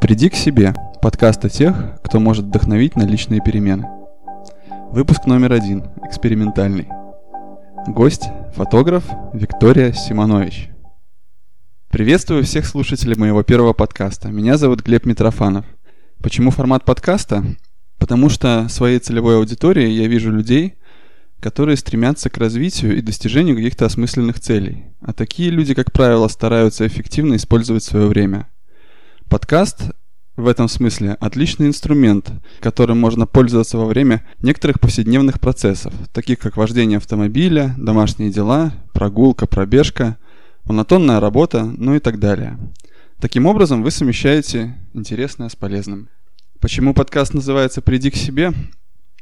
Приди 0.00 0.28
к 0.28 0.36
себе. 0.36 0.74
Подкаст 1.02 1.44
о 1.44 1.48
тех, 1.48 1.74
кто 2.04 2.20
может 2.20 2.44
вдохновить 2.44 2.94
на 2.94 3.02
личные 3.02 3.40
перемены. 3.40 3.88
Выпуск 4.92 5.26
номер 5.26 5.52
один. 5.52 5.90
Экспериментальный. 6.04 6.86
Гость– 7.88 8.28
фотограф 8.54 9.04
Виктория 9.34 9.92
Симонович. 9.92 10.70
Приветствую 11.90 12.44
всех 12.44 12.66
слушателей 12.66 13.16
моего 13.16 13.42
первого 13.42 13.72
подкаста. 13.72 14.28
Меня 14.28 14.56
зовут 14.56 14.82
Глеб 14.82 15.04
Митрофанов. 15.04 15.66
Почему 16.22 16.52
формат 16.52 16.84
подкаста? 16.84 17.44
Потому 17.98 18.28
что 18.28 18.68
своей 18.68 19.00
целевой 19.00 19.36
аудиторией 19.36 19.96
я 19.96 20.06
вижу 20.06 20.30
людей, 20.30 20.76
которые 21.40 21.76
стремятся 21.76 22.30
к 22.30 22.38
развитию 22.38 22.96
и 22.96 23.02
достижению 23.02 23.56
каких-то 23.56 23.86
осмысленных 23.86 24.38
целей. 24.38 24.84
А 25.00 25.12
такие 25.12 25.50
люди, 25.50 25.74
как 25.74 25.90
правило, 25.90 26.28
стараются 26.28 26.86
эффективно 26.86 27.34
использовать 27.34 27.82
свое 27.82 28.06
время– 28.06 28.46
Подкаст 29.28 29.90
в 30.38 30.48
этом 30.48 30.68
смысле 30.68 31.18
отличный 31.20 31.66
инструмент, 31.66 32.32
которым 32.60 32.98
можно 32.98 33.26
пользоваться 33.26 33.76
во 33.76 33.84
время 33.84 34.26
некоторых 34.40 34.80
повседневных 34.80 35.38
процессов, 35.38 35.92
таких 36.14 36.38
как 36.38 36.56
вождение 36.56 36.96
автомобиля, 36.96 37.74
домашние 37.76 38.30
дела, 38.30 38.72
прогулка, 38.94 39.46
пробежка, 39.46 40.16
монотонная 40.64 41.20
работа, 41.20 41.64
ну 41.64 41.94
и 41.94 41.98
так 41.98 42.18
далее. 42.18 42.58
Таким 43.20 43.44
образом, 43.44 43.82
вы 43.82 43.90
совмещаете 43.90 44.74
интересное 44.94 45.50
с 45.50 45.56
полезным. 45.56 46.08
Почему 46.58 46.94
подкаст 46.94 47.34
называется 47.34 47.82
«Приди 47.82 48.10
к 48.10 48.16
себе»? 48.16 48.54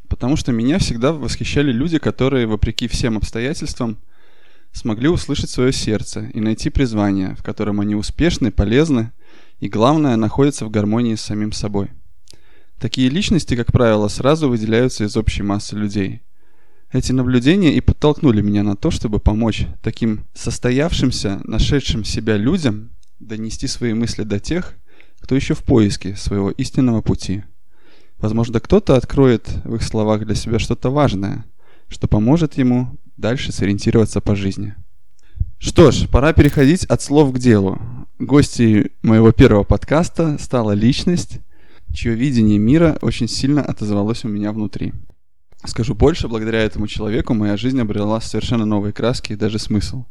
Потому 0.08 0.36
что 0.36 0.52
меня 0.52 0.78
всегда 0.78 1.12
восхищали 1.12 1.72
люди, 1.72 1.98
которые, 1.98 2.46
вопреки 2.46 2.86
всем 2.86 3.16
обстоятельствам, 3.16 3.98
смогли 4.70 5.08
услышать 5.08 5.50
свое 5.50 5.72
сердце 5.72 6.30
и 6.32 6.38
найти 6.38 6.70
призвание, 6.70 7.34
в 7.34 7.42
котором 7.42 7.80
они 7.80 7.96
успешны, 7.96 8.52
полезны– 8.52 9.10
и, 9.60 9.68
главное, 9.68 10.16
находятся 10.16 10.66
в 10.66 10.70
гармонии 10.70 11.14
с 11.14 11.22
самим 11.22 11.52
собой. 11.52 11.90
Такие 12.78 13.08
личности, 13.08 13.56
как 13.56 13.72
правило, 13.72 14.08
сразу 14.08 14.48
выделяются 14.48 15.04
из 15.04 15.16
общей 15.16 15.42
массы 15.42 15.76
людей. 15.76 16.22
Эти 16.92 17.12
наблюдения 17.12 17.74
и 17.74 17.80
подтолкнули 17.80 18.42
меня 18.42 18.62
на 18.62 18.76
то, 18.76 18.90
чтобы 18.90 19.18
помочь 19.18 19.66
таким 19.82 20.24
состоявшимся, 20.34 21.40
нашедшим 21.44 22.04
себя 22.04 22.36
людям 22.36 22.90
донести 23.18 23.66
свои 23.66 23.94
мысли 23.94 24.22
до 24.22 24.38
тех, 24.38 24.74
кто 25.20 25.34
еще 25.34 25.54
в 25.54 25.64
поиске 25.64 26.14
своего 26.16 26.50
истинного 26.50 27.00
пути. 27.00 27.44
Возможно, 28.18 28.60
кто-то 28.60 28.96
откроет 28.96 29.48
в 29.64 29.74
их 29.74 29.82
словах 29.82 30.24
для 30.24 30.34
себя 30.34 30.58
что-то 30.58 30.90
важное, 30.90 31.44
что 31.88 32.08
поможет 32.08 32.56
ему 32.56 32.98
дальше 33.16 33.52
сориентироваться 33.52 34.20
по 34.20 34.36
жизни. 34.36 34.74
Что 35.58 35.90
ж, 35.90 36.08
пора 36.08 36.32
переходить 36.32 36.84
от 36.84 37.02
слов 37.02 37.32
к 37.32 37.38
делу. 37.38 37.80
Гостьей 38.18 38.92
моего 39.02 39.30
первого 39.30 39.62
подкаста 39.62 40.38
стала 40.38 40.72
личность, 40.72 41.40
чье 41.92 42.14
видение 42.14 42.56
мира 42.56 42.96
очень 43.02 43.28
сильно 43.28 43.62
отозвалось 43.62 44.24
у 44.24 44.28
меня 44.28 44.52
внутри. 44.52 44.94
Скажу 45.66 45.94
больше, 45.94 46.26
благодаря 46.26 46.62
этому 46.62 46.86
человеку 46.86 47.34
моя 47.34 47.58
жизнь 47.58 47.78
обрела 47.78 48.22
совершенно 48.22 48.64
новые 48.64 48.94
краски 48.94 49.34
и 49.34 49.36
даже 49.36 49.58
смысл. 49.58 50.06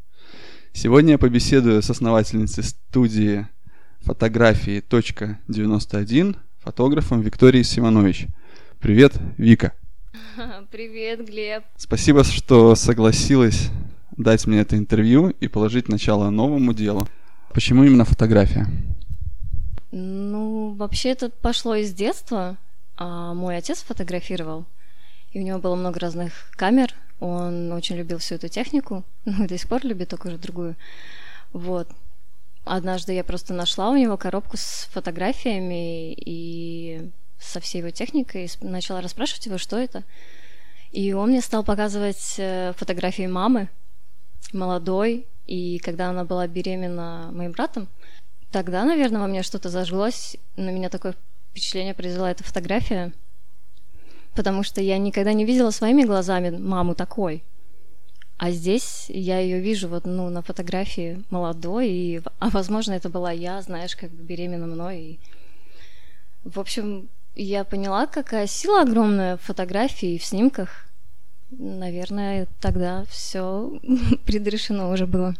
Сегодня 0.71 1.13
я 1.13 1.17
побеседую 1.17 1.81
с 1.81 1.89
основательницей 1.89 2.63
студии 2.63 3.47
фотографии 4.01 4.83
.91, 4.87 6.35
фотографом 6.59 7.21
Викторией 7.21 7.63
Симонович. 7.63 8.27
Привет, 8.79 9.13
Вика. 9.37 9.73
Привет, 10.71 11.27
Глеб. 11.27 11.63
Спасибо, 11.75 12.23
что 12.23 12.75
согласилась 12.75 13.71
дать 14.15 14.45
мне 14.45 14.59
это 14.59 14.77
интервью 14.77 15.29
и 15.29 15.47
положить 15.47 15.89
начало 15.89 16.29
новому 16.29 16.71
делу. 16.71 17.07
Почему 17.55 17.85
именно 17.85 18.03
фотография? 18.03 18.67
Ну, 19.91 20.73
вообще 20.73 21.11
это 21.11 21.29
пошло 21.29 21.75
из 21.75 21.93
детства. 21.93 22.57
А 22.97 23.33
мой 23.33 23.55
отец 23.55 23.81
фотографировал, 23.81 24.65
и 25.31 25.39
у 25.39 25.41
него 25.41 25.59
было 25.59 25.75
много 25.75 26.01
разных 26.01 26.51
камер. 26.51 26.93
Он 27.21 27.71
очень 27.71 27.95
любил 27.95 28.17
всю 28.17 28.35
эту 28.35 28.49
технику, 28.49 29.05
ну, 29.25 29.47
до 29.47 29.57
сих 29.57 29.69
пор 29.69 29.85
любит, 29.85 30.09
только 30.09 30.27
уже 30.27 30.37
другую. 30.37 30.75
Вот. 31.53 31.89
Однажды 32.65 33.13
я 33.13 33.23
просто 33.23 33.53
нашла 33.53 33.89
у 33.89 33.95
него 33.95 34.17
коробку 34.17 34.57
с 34.57 34.89
фотографиями 34.91 36.13
и 36.13 37.09
со 37.39 37.61
всей 37.61 37.77
его 37.77 37.89
техникой, 37.89 38.45
и 38.47 38.65
начала 38.65 38.99
расспрашивать 38.99 39.45
его, 39.45 39.57
что 39.57 39.77
это. 39.77 40.03
И 40.91 41.13
он 41.13 41.29
мне 41.29 41.39
стал 41.39 41.63
показывать 41.63 42.35
э, 42.37 42.73
фотографии 42.75 43.27
мамы, 43.27 43.69
молодой, 44.51 45.25
и 45.45 45.79
когда 45.79 46.09
она 46.09 46.25
была 46.25 46.47
беременна 46.47 47.29
моим 47.31 47.51
братом, 47.51 47.87
тогда, 48.51 48.83
наверное, 48.85 49.21
во 49.21 49.27
мне 49.27 49.43
что-то 49.43 49.69
зажглось, 49.69 50.37
на 50.55 50.69
меня 50.69 50.89
такое 50.89 51.15
впечатление 51.51 51.93
произвела 51.93 52.31
эта 52.31 52.43
фотография, 52.43 53.13
потому 54.35 54.63
что 54.63 54.81
я 54.81 54.97
никогда 54.97 55.33
не 55.33 55.45
видела 55.45 55.71
своими 55.71 56.03
глазами 56.03 56.49
маму 56.49 56.95
такой. 56.95 57.43
А 58.37 58.51
здесь 58.51 59.05
я 59.07 59.39
ее 59.39 59.61
вижу 59.61 59.87
вот, 59.87 60.05
ну, 60.05 60.29
на 60.29 60.41
фотографии 60.41 61.23
молодой, 61.29 61.89
и, 61.89 62.21
а 62.39 62.49
возможно, 62.49 62.91
это 62.91 63.07
была 63.09 63.31
я, 63.31 63.61
знаешь, 63.61 63.95
как 63.95 64.11
бы 64.11 64.23
беременна 64.23 64.67
мной. 64.67 64.99
И... 64.99 65.19
В 66.43 66.59
общем, 66.59 67.07
я 67.35 67.63
поняла, 67.63 68.07
какая 68.07 68.47
сила 68.47 68.81
огромная 68.81 69.37
в 69.37 69.41
фотографии 69.41 70.15
и 70.15 70.19
в 70.19 70.25
снимках, 70.25 70.85
наверное, 71.51 72.47
тогда 72.59 73.05
все 73.09 73.79
предрешено 74.25 74.89
уже 74.89 75.07
было. 75.07 75.35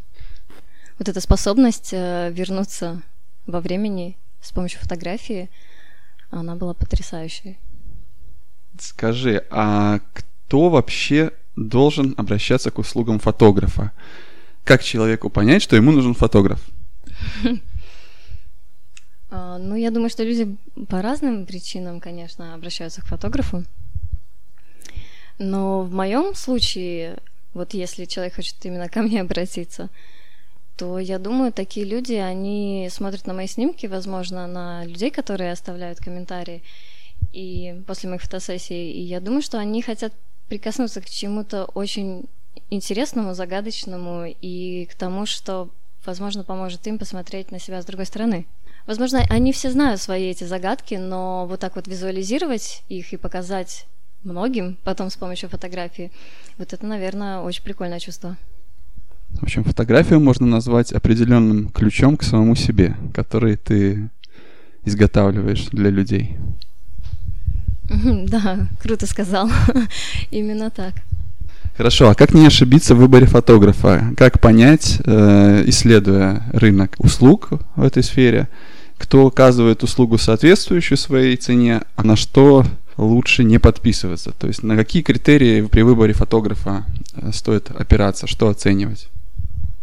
Вот 0.97 1.09
эта 1.09 1.19
способность 1.19 1.89
э, 1.91 2.31
вернуться 2.31 3.01
во 3.45 3.59
времени 3.59 4.17
с 4.41 4.51
помощью 4.51 4.79
фотографии, 4.79 5.49
она 6.29 6.55
была 6.55 6.73
потрясающей. 6.73 7.57
Скажи, 8.79 9.45
а 9.49 9.99
кто 10.13 10.69
вообще 10.69 11.31
должен 11.55 12.13
обращаться 12.17 12.71
к 12.71 12.79
услугам 12.79 13.19
фотографа? 13.19 13.91
Как 14.63 14.83
человеку 14.83 15.29
понять, 15.29 15.61
что 15.61 15.75
ему 15.75 15.91
нужен 15.91 16.13
фотограф? 16.13 16.61
А, 19.31 19.57
ну, 19.57 19.75
я 19.75 19.91
думаю, 19.91 20.09
что 20.09 20.23
люди 20.23 20.55
по 20.87 21.01
разным 21.01 21.45
причинам, 21.45 21.99
конечно, 21.99 22.53
обращаются 22.53 23.01
к 23.01 23.07
фотографу. 23.07 23.65
Но 25.37 25.81
в 25.81 25.91
моем 25.91 26.33
случае, 26.35 27.17
вот 27.53 27.73
если 27.73 28.05
человек 28.05 28.35
хочет 28.35 28.55
именно 28.63 28.89
ко 28.89 29.01
мне 29.01 29.21
обратиться, 29.21 29.89
то 30.77 30.99
я 30.99 31.19
думаю, 31.19 31.53
такие 31.53 31.85
люди, 31.85 32.13
они 32.13 32.89
смотрят 32.91 33.27
на 33.27 33.33
мои 33.33 33.47
снимки, 33.47 33.85
возможно, 33.85 34.47
на 34.47 34.85
людей, 34.85 35.09
которые 35.09 35.51
оставляют 35.51 35.99
комментарии 35.99 36.63
и 37.31 37.81
после 37.87 38.09
моих 38.09 38.21
фотосессий, 38.21 38.91
и 38.91 39.01
я 39.01 39.19
думаю, 39.19 39.41
что 39.41 39.57
они 39.57 39.81
хотят 39.81 40.13
прикоснуться 40.47 41.01
к 41.01 41.09
чему-то 41.09 41.65
очень 41.65 42.25
интересному, 42.69 43.33
загадочному 43.33 44.33
и 44.41 44.85
к 44.85 44.95
тому, 44.95 45.25
что, 45.25 45.69
возможно, 46.05 46.43
поможет 46.43 46.85
им 46.87 46.97
посмотреть 46.97 47.51
на 47.51 47.59
себя 47.59 47.81
с 47.81 47.85
другой 47.85 48.05
стороны. 48.05 48.45
Возможно, 48.85 49.23
они 49.29 49.51
все 49.51 49.71
знают 49.71 50.01
свои 50.01 50.29
эти 50.29 50.43
загадки, 50.43 50.95
но 50.95 51.47
вот 51.47 51.59
так 51.59 51.75
вот 51.75 51.87
визуализировать 51.87 52.83
их 52.87 53.13
и 53.13 53.17
показать 53.17 53.87
многим 54.25 54.77
потом 54.83 55.09
с 55.09 55.15
помощью 55.15 55.49
фотографии. 55.49 56.11
Вот 56.57 56.73
это, 56.73 56.85
наверное, 56.85 57.39
очень 57.39 57.63
прикольное 57.63 57.99
чувство. 57.99 58.35
В 59.29 59.43
общем, 59.43 59.63
фотографию 59.63 60.19
можно 60.19 60.45
назвать 60.45 60.91
определенным 60.91 61.69
ключом 61.69 62.17
к 62.17 62.23
самому 62.23 62.55
себе, 62.55 62.95
который 63.13 63.57
ты 63.57 64.09
изготавливаешь 64.85 65.65
для 65.71 65.89
людей. 65.89 66.37
Да, 67.89 68.67
круто 68.81 69.05
сказал. 69.05 69.49
Именно 70.31 70.69
так. 70.69 70.93
Хорошо, 71.77 72.09
а 72.09 72.15
как 72.15 72.33
не 72.33 72.47
ошибиться 72.47 72.95
в 72.95 72.99
выборе 72.99 73.25
фотографа? 73.25 74.13
Как 74.15 74.39
понять, 74.39 75.01
э, 75.03 75.63
исследуя 75.67 76.43
рынок 76.53 76.95
услуг 76.99 77.49
в 77.75 77.83
этой 77.83 78.01
сфере, 78.01 78.47
кто 78.97 79.27
оказывает 79.27 79.83
услугу 79.83 80.17
соответствующую 80.17 80.97
своей 80.97 81.35
цене, 81.35 81.81
а 81.97 82.03
на 82.03 82.15
что 82.15 82.65
лучше 82.97 83.43
не 83.43 83.59
подписываться? 83.59 84.31
То 84.31 84.47
есть 84.47 84.63
на 84.63 84.75
какие 84.75 85.01
критерии 85.01 85.61
при 85.61 85.81
выборе 85.81 86.13
фотографа 86.13 86.85
э, 87.15 87.31
стоит 87.33 87.71
опираться, 87.71 88.27
что 88.27 88.49
оценивать? 88.49 89.07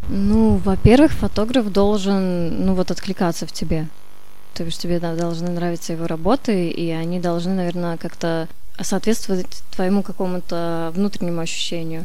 Ну, 0.09 0.57
во-первых, 0.57 1.13
фотограф 1.13 1.71
должен, 1.73 2.67
ну 2.67 2.75
вот, 2.75 2.91
откликаться 2.91 3.47
в 3.47 3.53
тебе. 3.53 3.89
То 4.55 4.65
есть 4.65 4.81
тебе 4.81 4.99
да, 4.99 5.15
должны 5.15 5.49
нравиться 5.51 5.93
его 5.93 6.07
работы, 6.07 6.69
и 6.69 6.91
они 6.91 7.21
должны, 7.21 7.55
наверное, 7.55 7.97
как-то 7.97 8.49
соответствовать 8.81 9.63
твоему 9.75 10.03
какому-то 10.03 10.93
внутреннему 10.95 11.41
ощущению. 11.41 12.05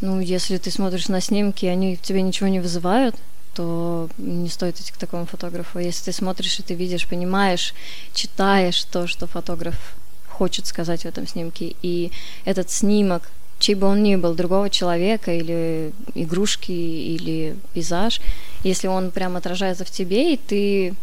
Ну, 0.00 0.20
если 0.20 0.56
ты 0.58 0.70
смотришь 0.70 1.08
на 1.08 1.20
снимки, 1.20 1.64
и 1.64 1.68
они 1.68 1.96
тебе 1.96 2.22
ничего 2.22 2.48
не 2.48 2.60
вызывают, 2.60 3.16
то 3.54 4.08
не 4.18 4.48
стоит 4.48 4.78
идти 4.80 4.92
к 4.92 4.96
такому 4.96 5.26
фотографу. 5.26 5.78
Если 5.78 6.06
ты 6.06 6.12
смотришь 6.12 6.58
и 6.58 6.62
ты 6.62 6.74
видишь, 6.74 7.08
понимаешь, 7.08 7.74
читаешь 8.14 8.82
то, 8.84 9.06
что 9.06 9.26
фотограф 9.26 9.96
хочет 10.40 10.66
сказать 10.66 11.02
в 11.02 11.06
этом 11.06 11.26
снимке. 11.26 11.74
И 11.82 12.12
этот 12.46 12.70
снимок, 12.70 13.30
чей 13.58 13.74
бы 13.74 13.86
он 13.86 14.02
ни 14.02 14.16
был, 14.16 14.34
другого 14.34 14.70
человека 14.70 15.30
или 15.34 15.92
игрушки 16.14 16.72
или 16.72 17.56
пейзаж, 17.74 18.20
если 18.64 18.88
он 18.88 19.10
прям 19.10 19.36
отражается 19.36 19.84
в 19.84 19.90
тебе, 19.90 20.32
и 20.32 20.36
ты 20.38 20.94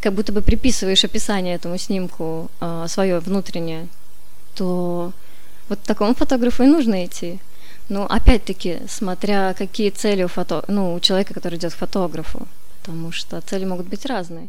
как 0.00 0.14
будто 0.14 0.32
бы 0.32 0.42
приписываешь 0.42 1.04
описание 1.04 1.54
этому 1.54 1.78
снимку 1.78 2.50
э, 2.60 2.86
свое 2.88 3.20
внутреннее, 3.20 3.86
то 4.54 5.12
вот 5.68 5.78
такому 5.82 6.14
фотографу 6.14 6.64
и 6.64 6.66
нужно 6.66 7.04
идти. 7.04 7.38
Ну, 7.88 8.02
опять-таки, 8.02 8.78
смотря 8.88 9.54
какие 9.54 9.90
цели 9.90 10.24
у, 10.24 10.28
фото... 10.28 10.64
ну, 10.68 10.94
у 10.94 11.00
человека, 11.00 11.34
который 11.34 11.56
идет 11.56 11.72
к 11.72 11.78
фотографу, 11.78 12.48
потому 12.80 13.12
что 13.12 13.40
цели 13.40 13.64
могут 13.64 13.86
быть 13.86 14.06
разные. 14.06 14.48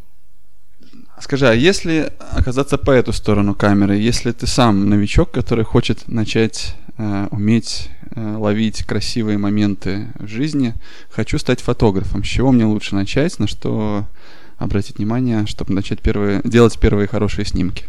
Скажи, 1.20 1.48
а 1.48 1.52
если 1.52 2.12
оказаться 2.32 2.78
по 2.78 2.90
эту 2.90 3.12
сторону 3.12 3.54
камеры, 3.54 3.96
если 3.96 4.32
ты 4.32 4.46
сам 4.46 4.88
новичок, 4.88 5.30
который 5.30 5.64
хочет 5.64 6.08
начать 6.08 6.74
э, 6.98 7.28
уметь 7.30 7.90
э, 8.14 8.36
ловить 8.36 8.84
красивые 8.84 9.38
моменты 9.38 10.08
в 10.18 10.26
жизни, 10.26 10.74
хочу 11.10 11.38
стать 11.38 11.60
фотографом, 11.60 12.24
с 12.24 12.26
чего 12.26 12.50
мне 12.50 12.64
лучше 12.64 12.94
начать, 12.94 13.38
на 13.38 13.46
что 13.46 14.06
обратить 14.58 14.98
внимание, 14.98 15.46
чтобы 15.46 15.74
начать 15.74 16.00
первые, 16.00 16.40
делать 16.44 16.78
первые 16.78 17.06
хорошие 17.06 17.44
снимки? 17.44 17.84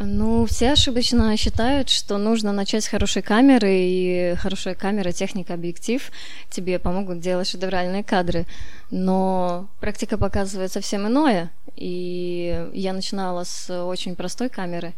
Ну, 0.00 0.44
все 0.46 0.72
ошибочно 0.72 1.36
считают, 1.36 1.88
что 1.88 2.18
нужно 2.18 2.52
начать 2.52 2.82
с 2.82 2.88
хорошей 2.88 3.22
камеры, 3.22 3.70
и 3.70 4.34
хорошая 4.36 4.74
камера, 4.74 5.12
техника, 5.12 5.54
объектив 5.54 6.10
тебе 6.50 6.80
помогут 6.80 7.20
делать 7.20 7.46
шедевральные 7.46 8.02
кадры. 8.02 8.46
Но 8.90 9.68
практика 9.80 10.18
показывает 10.18 10.72
совсем 10.72 11.06
иное. 11.06 11.52
И 11.76 12.70
я 12.72 12.92
начинала 12.92 13.44
с 13.44 13.84
очень 13.84 14.16
простой 14.16 14.48
камеры, 14.48 14.94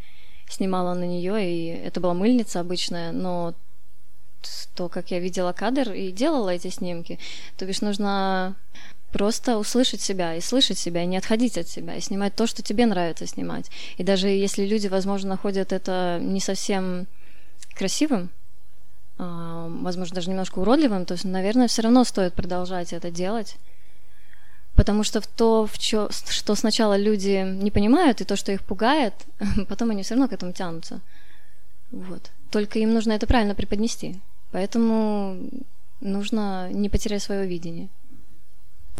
снимала 0.48 0.94
на 0.94 1.04
нее, 1.04 1.44
и 1.44 1.66
это 1.68 2.00
была 2.00 2.14
мыльница 2.14 2.60
обычная, 2.60 3.12
но 3.12 3.54
то, 4.74 4.88
как 4.88 5.10
я 5.10 5.18
видела 5.18 5.52
кадр 5.52 5.92
и 5.92 6.12
делала 6.12 6.50
эти 6.50 6.68
снимки, 6.68 7.18
то 7.56 7.66
бишь 7.66 7.80
нужно 7.80 8.54
просто 9.12 9.56
услышать 9.56 10.00
себя 10.00 10.34
и 10.34 10.40
слышать 10.40 10.78
себя, 10.78 11.02
и 11.02 11.06
не 11.06 11.16
отходить 11.16 11.56
от 11.56 11.68
себя, 11.68 11.96
и 11.96 12.00
снимать 12.00 12.34
то, 12.34 12.46
что 12.46 12.62
тебе 12.62 12.86
нравится 12.86 13.26
снимать. 13.26 13.70
И 13.96 14.04
даже 14.04 14.28
если 14.28 14.66
люди, 14.66 14.88
возможно, 14.88 15.30
находят 15.30 15.72
это 15.72 16.18
не 16.20 16.40
совсем 16.40 17.06
красивым, 17.74 18.30
а, 19.18 19.68
возможно, 19.80 20.14
даже 20.14 20.28
немножко 20.28 20.58
уродливым, 20.58 21.06
то 21.06 21.16
наверное, 21.24 21.68
все 21.68 21.82
равно 21.82 22.04
стоит 22.04 22.34
продолжать 22.34 22.92
это 22.92 23.10
делать. 23.10 23.56
Потому 24.76 25.04
что 25.04 25.20
то, 25.20 25.66
в 25.66 25.78
чё, 25.78 26.08
что 26.28 26.54
сначала 26.54 26.96
люди 26.96 27.44
не 27.44 27.70
понимают, 27.70 28.20
и 28.20 28.24
то, 28.24 28.36
что 28.36 28.52
их 28.52 28.62
пугает, 28.62 29.14
потом 29.68 29.90
они 29.90 30.02
все 30.02 30.14
равно 30.14 30.28
к 30.28 30.32
этому 30.32 30.52
тянутся. 30.52 31.00
Вот. 31.90 32.30
Только 32.50 32.78
им 32.78 32.92
нужно 32.92 33.12
это 33.12 33.26
правильно 33.26 33.54
преподнести. 33.54 34.20
Поэтому 34.52 35.38
нужно 36.00 36.70
не 36.72 36.88
потерять 36.88 37.22
свое 37.22 37.46
видение 37.46 37.88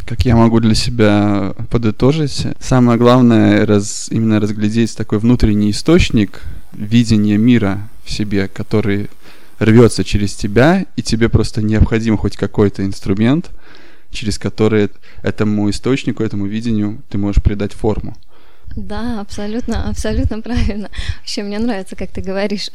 как 0.05 0.25
я 0.25 0.37
могу 0.37 0.61
для 0.61 0.75
себя 0.75 1.53
подытожить, 1.71 2.47
самое 2.61 2.99
главное 2.99 3.67
раз, 3.67 4.09
именно 4.11 4.41
разглядеть 4.41 4.97
такой 4.97 5.19
внутренний 5.19 5.71
источник 5.73 6.43
видения 6.73 7.37
мира 7.37 7.89
в 8.05 8.11
себе, 8.11 8.47
который 8.47 9.09
рвется 9.59 10.05
через 10.05 10.35
тебя, 10.35 10.87
и 10.97 11.03
тебе 11.03 11.29
просто 11.29 11.63
необходим 11.63 12.17
хоть 12.17 12.37
какой-то 12.37 12.85
инструмент, 12.85 13.51
через 14.11 14.39
который 14.39 14.91
этому 15.23 15.69
источнику, 15.71 16.23
этому 16.23 16.47
видению 16.47 17.03
ты 17.09 17.19
можешь 17.19 17.43
придать 17.43 17.73
форму. 17.73 18.17
Да, 18.75 19.21
абсолютно, 19.21 19.89
абсолютно 19.89 20.41
правильно. 20.43 20.91
Вообще 21.19 21.43
мне 21.43 21.59
нравится, 21.59 21.97
как 21.97 22.11
ты 22.11 22.21
говоришь. 22.21 22.71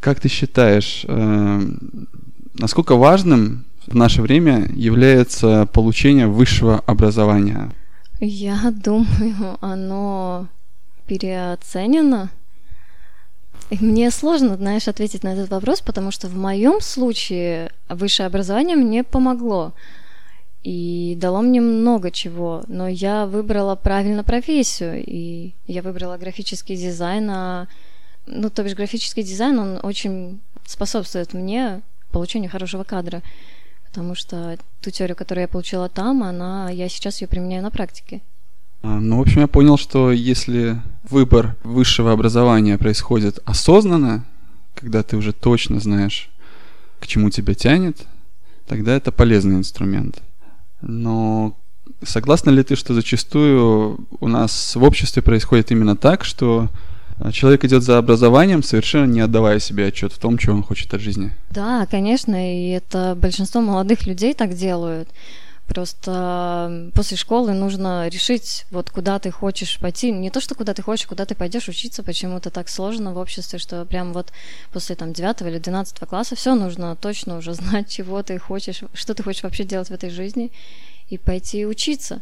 Как 0.00 0.18
ты 0.18 0.28
считаешь, 0.28 1.04
э, 1.06 1.60
насколько 2.54 2.96
важным 2.96 3.64
в 3.86 3.94
наше 3.94 4.20
время 4.22 4.68
является 4.74 5.66
получение 5.66 6.26
высшего 6.26 6.80
образования? 6.86 7.70
Я 8.18 8.72
думаю, 8.72 9.58
оно 9.60 10.48
переоценено. 11.06 12.30
Мне 13.80 14.10
сложно, 14.10 14.56
знаешь, 14.56 14.88
ответить 14.88 15.22
на 15.24 15.32
этот 15.32 15.50
вопрос, 15.50 15.80
потому 15.80 16.10
что 16.10 16.28
в 16.28 16.36
моем 16.36 16.80
случае 16.80 17.72
высшее 17.88 18.26
образование 18.26 18.76
мне 18.76 19.02
помогло 19.02 19.72
и 20.62 21.16
дало 21.18 21.42
мне 21.42 21.60
много 21.60 22.10
чего, 22.10 22.62
но 22.68 22.86
я 22.86 23.26
выбрала 23.26 23.74
правильно 23.74 24.22
профессию, 24.22 25.02
и 25.04 25.54
я 25.66 25.82
выбрала 25.82 26.18
графический 26.18 26.76
дизайн, 26.76 27.30
а, 27.30 27.68
ну, 28.26 28.48
то 28.50 28.62
бишь 28.62 28.74
графический 28.74 29.22
дизайн, 29.22 29.58
он 29.58 29.80
очень 29.82 30.40
способствует 30.64 31.32
мне 31.32 31.80
получению 32.12 32.50
хорошего 32.50 32.84
кадра 32.84 33.22
потому 33.92 34.14
что 34.14 34.56
ту 34.80 34.90
теорию, 34.90 35.14
которую 35.14 35.42
я 35.42 35.48
получила 35.48 35.90
там, 35.90 36.22
она, 36.22 36.70
я 36.70 36.88
сейчас 36.88 37.20
ее 37.20 37.28
применяю 37.28 37.62
на 37.62 37.70
практике. 37.70 38.22
А, 38.82 39.00
ну, 39.00 39.18
в 39.18 39.20
общем, 39.20 39.40
я 39.40 39.46
понял, 39.46 39.76
что 39.76 40.10
если 40.10 40.80
выбор 41.08 41.56
высшего 41.62 42.12
образования 42.12 42.78
происходит 42.78 43.38
осознанно, 43.44 44.24
когда 44.74 45.02
ты 45.02 45.16
уже 45.16 45.32
точно 45.32 45.80
знаешь, 45.80 46.30
к 47.00 47.06
чему 47.06 47.30
тебя 47.30 47.54
тянет, 47.54 48.06
тогда 48.66 48.94
это 48.94 49.12
полезный 49.12 49.56
инструмент. 49.56 50.22
Но 50.80 51.56
согласна 52.02 52.50
ли 52.50 52.62
ты, 52.62 52.76
что 52.76 52.94
зачастую 52.94 54.06
у 54.20 54.28
нас 54.28 54.74
в 54.74 54.82
обществе 54.82 55.22
происходит 55.22 55.70
именно 55.70 55.96
так, 55.96 56.24
что 56.24 56.68
а 57.18 57.30
человек 57.30 57.64
идет 57.64 57.84
за 57.84 57.98
образованием, 57.98 58.64
совершенно 58.64 59.04
не 59.04 59.20
отдавая 59.20 59.60
себе 59.60 59.86
отчет 59.86 60.12
в 60.12 60.18
том, 60.18 60.38
чего 60.38 60.56
он 60.56 60.62
хочет 60.64 60.92
от 60.92 61.00
жизни. 61.00 61.32
Да, 61.50 61.86
конечно, 61.86 62.34
и 62.34 62.70
это 62.70 63.16
большинство 63.16 63.60
молодых 63.60 64.06
людей 64.06 64.34
так 64.34 64.54
делают. 64.54 65.08
Просто 65.72 66.90
после 66.94 67.16
школы 67.16 67.54
нужно 67.54 68.06
решить, 68.08 68.66
вот 68.70 68.90
куда 68.90 69.18
ты 69.18 69.30
хочешь 69.30 69.78
пойти. 69.78 70.10
Не 70.10 70.28
то, 70.28 70.38
что 70.38 70.54
куда 70.54 70.74
ты 70.74 70.82
хочешь, 70.82 71.06
куда 71.06 71.24
ты 71.24 71.34
пойдешь 71.34 71.68
учиться, 71.68 72.02
почему-то 72.02 72.50
так 72.50 72.68
сложно 72.68 73.14
в 73.14 73.16
обществе, 73.16 73.58
что 73.58 73.86
прям 73.86 74.12
вот 74.12 74.32
после 74.70 74.96
там 74.96 75.14
9 75.14 75.40
или 75.40 75.58
12 75.58 75.98
класса 76.00 76.36
все 76.36 76.54
нужно 76.54 76.94
точно 76.94 77.38
уже 77.38 77.54
знать, 77.54 77.88
чего 77.88 78.22
ты 78.22 78.38
хочешь, 78.38 78.82
что 78.92 79.14
ты 79.14 79.22
хочешь 79.22 79.44
вообще 79.44 79.64
делать 79.64 79.88
в 79.88 79.94
этой 79.94 80.10
жизни, 80.10 80.52
и 81.08 81.16
пойти 81.16 81.64
учиться. 81.64 82.20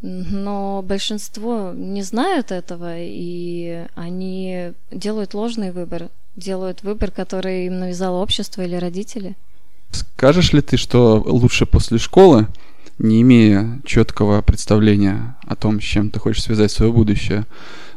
Но 0.00 0.80
большинство 0.86 1.72
не 1.74 2.02
знают 2.02 2.52
этого, 2.52 2.94
и 2.96 3.86
они 3.96 4.72
делают 4.92 5.34
ложный 5.34 5.72
выбор, 5.72 6.10
делают 6.36 6.84
выбор, 6.84 7.10
который 7.10 7.66
им 7.66 7.80
навязало 7.80 8.22
общество 8.22 8.62
или 8.62 8.76
родители. 8.76 9.34
Скажешь 9.90 10.52
ли 10.52 10.60
ты, 10.60 10.76
что 10.76 11.20
лучше 11.26 11.66
после 11.66 11.98
школы, 11.98 12.46
не 12.98 13.22
имея 13.22 13.80
четкого 13.84 14.42
представления 14.42 15.36
о 15.46 15.56
том, 15.56 15.80
с 15.80 15.84
чем 15.84 16.10
ты 16.10 16.20
хочешь 16.20 16.42
связать 16.42 16.70
свое 16.70 16.92
будущее, 16.92 17.44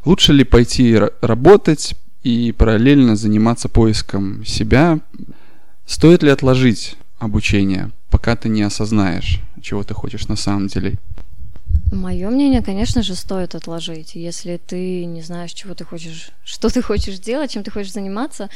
лучше 0.05 0.33
ли 0.33 0.43
пойти 0.43 0.99
работать 1.21 1.95
и 2.23 2.51
параллельно 2.51 3.15
заниматься 3.15 3.69
поиском 3.69 4.45
себя? 4.45 4.99
Стоит 5.85 6.23
ли 6.23 6.29
отложить 6.29 6.95
обучение, 7.19 7.91
пока 8.09 8.35
ты 8.35 8.49
не 8.49 8.61
осознаешь, 8.61 9.39
чего 9.61 9.83
ты 9.83 9.93
хочешь 9.93 10.27
на 10.27 10.35
самом 10.35 10.67
деле? 10.67 10.97
Мое 11.91 12.29
мнение, 12.29 12.61
конечно 12.61 13.01
же, 13.01 13.15
стоит 13.15 13.55
отложить. 13.55 14.15
Если 14.15 14.57
ты 14.57 15.05
не 15.05 15.21
знаешь, 15.21 15.53
чего 15.53 15.73
ты 15.73 15.85
хочешь, 15.85 16.31
что 16.43 16.69
ты 16.69 16.81
хочешь 16.81 17.19
делать, 17.19 17.51
чем 17.51 17.63
ты 17.63 17.71
хочешь 17.71 17.93
заниматься, 17.93 18.49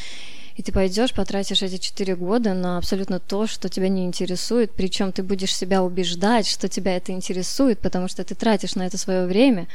и 0.55 0.63
ты 0.63 0.72
пойдешь, 0.72 1.13
потратишь 1.13 1.62
эти 1.62 1.77
четыре 1.77 2.15
года 2.15 2.53
на 2.53 2.77
абсолютно 2.77 3.20
то, 3.20 3.48
что 3.48 3.70
тебя 3.70 3.88
не 3.88 4.05
интересует, 4.05 4.72
причем 4.72 5.12
ты 5.12 5.24
будешь 5.24 5.55
себя 5.55 5.84
убеждать, 5.84 6.48
что 6.48 6.67
тебя 6.67 6.96
это 6.96 7.12
интересует, 7.12 7.79
потому 7.79 8.08
что 8.08 8.24
ты 8.24 8.36
тратишь 8.36 8.75
на 8.75 8.86
это 8.86 8.98
свое 8.98 9.25
время, 9.25 9.67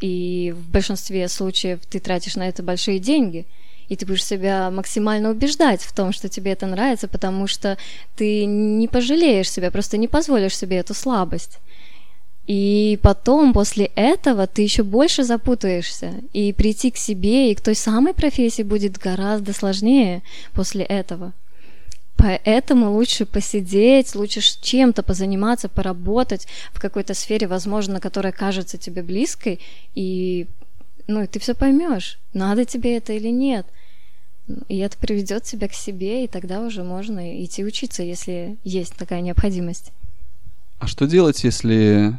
и 0.00 0.54
в 0.56 0.70
большинстве 0.70 1.28
случаев 1.28 1.80
ты 1.88 1.98
тратишь 1.98 2.36
на 2.36 2.48
это 2.48 2.62
большие 2.62 2.98
деньги, 2.98 3.46
и 3.88 3.96
ты 3.96 4.06
будешь 4.06 4.24
себя 4.24 4.70
максимально 4.70 5.30
убеждать 5.30 5.82
в 5.82 5.94
том, 5.94 6.12
что 6.12 6.28
тебе 6.28 6.52
это 6.52 6.66
нравится, 6.66 7.08
потому 7.08 7.46
что 7.46 7.78
ты 8.16 8.44
не 8.44 8.86
пожалеешь 8.86 9.50
себя, 9.50 9.70
просто 9.70 9.96
не 9.96 10.08
позволишь 10.08 10.56
себе 10.56 10.76
эту 10.76 10.94
слабость. 10.94 11.58
И 12.48 12.98
потом, 13.02 13.52
после 13.52 13.90
этого, 13.94 14.46
ты 14.46 14.62
еще 14.62 14.82
больше 14.82 15.22
запутаешься. 15.22 16.14
И 16.32 16.54
прийти 16.54 16.90
к 16.90 16.96
себе 16.96 17.52
и 17.52 17.54
к 17.54 17.60
той 17.60 17.74
самой 17.74 18.14
профессии 18.14 18.62
будет 18.62 18.96
гораздо 18.96 19.52
сложнее 19.52 20.22
после 20.54 20.82
этого. 20.82 21.34
Поэтому 22.16 22.90
лучше 22.90 23.26
посидеть, 23.26 24.14
лучше 24.14 24.40
чем-то 24.40 25.02
позаниматься, 25.02 25.68
поработать 25.68 26.48
в 26.72 26.80
какой-то 26.80 27.12
сфере, 27.12 27.46
возможно, 27.46 28.00
которая 28.00 28.32
кажется 28.32 28.78
тебе 28.78 29.02
близкой, 29.02 29.60
и 29.94 30.46
ну, 31.06 31.26
ты 31.26 31.38
все 31.38 31.54
поймешь, 31.54 32.18
надо 32.32 32.64
тебе 32.64 32.96
это 32.96 33.12
или 33.12 33.28
нет. 33.28 33.66
И 34.68 34.78
это 34.78 34.96
приведет 34.96 35.44
тебя 35.44 35.68
к 35.68 35.74
себе, 35.74 36.24
и 36.24 36.28
тогда 36.28 36.62
уже 36.62 36.82
можно 36.82 37.44
идти 37.44 37.62
учиться, 37.62 38.02
если 38.02 38.56
есть 38.64 38.94
такая 38.96 39.20
необходимость. 39.20 39.92
А 40.78 40.86
что 40.86 41.06
делать, 41.06 41.44
если 41.44 42.16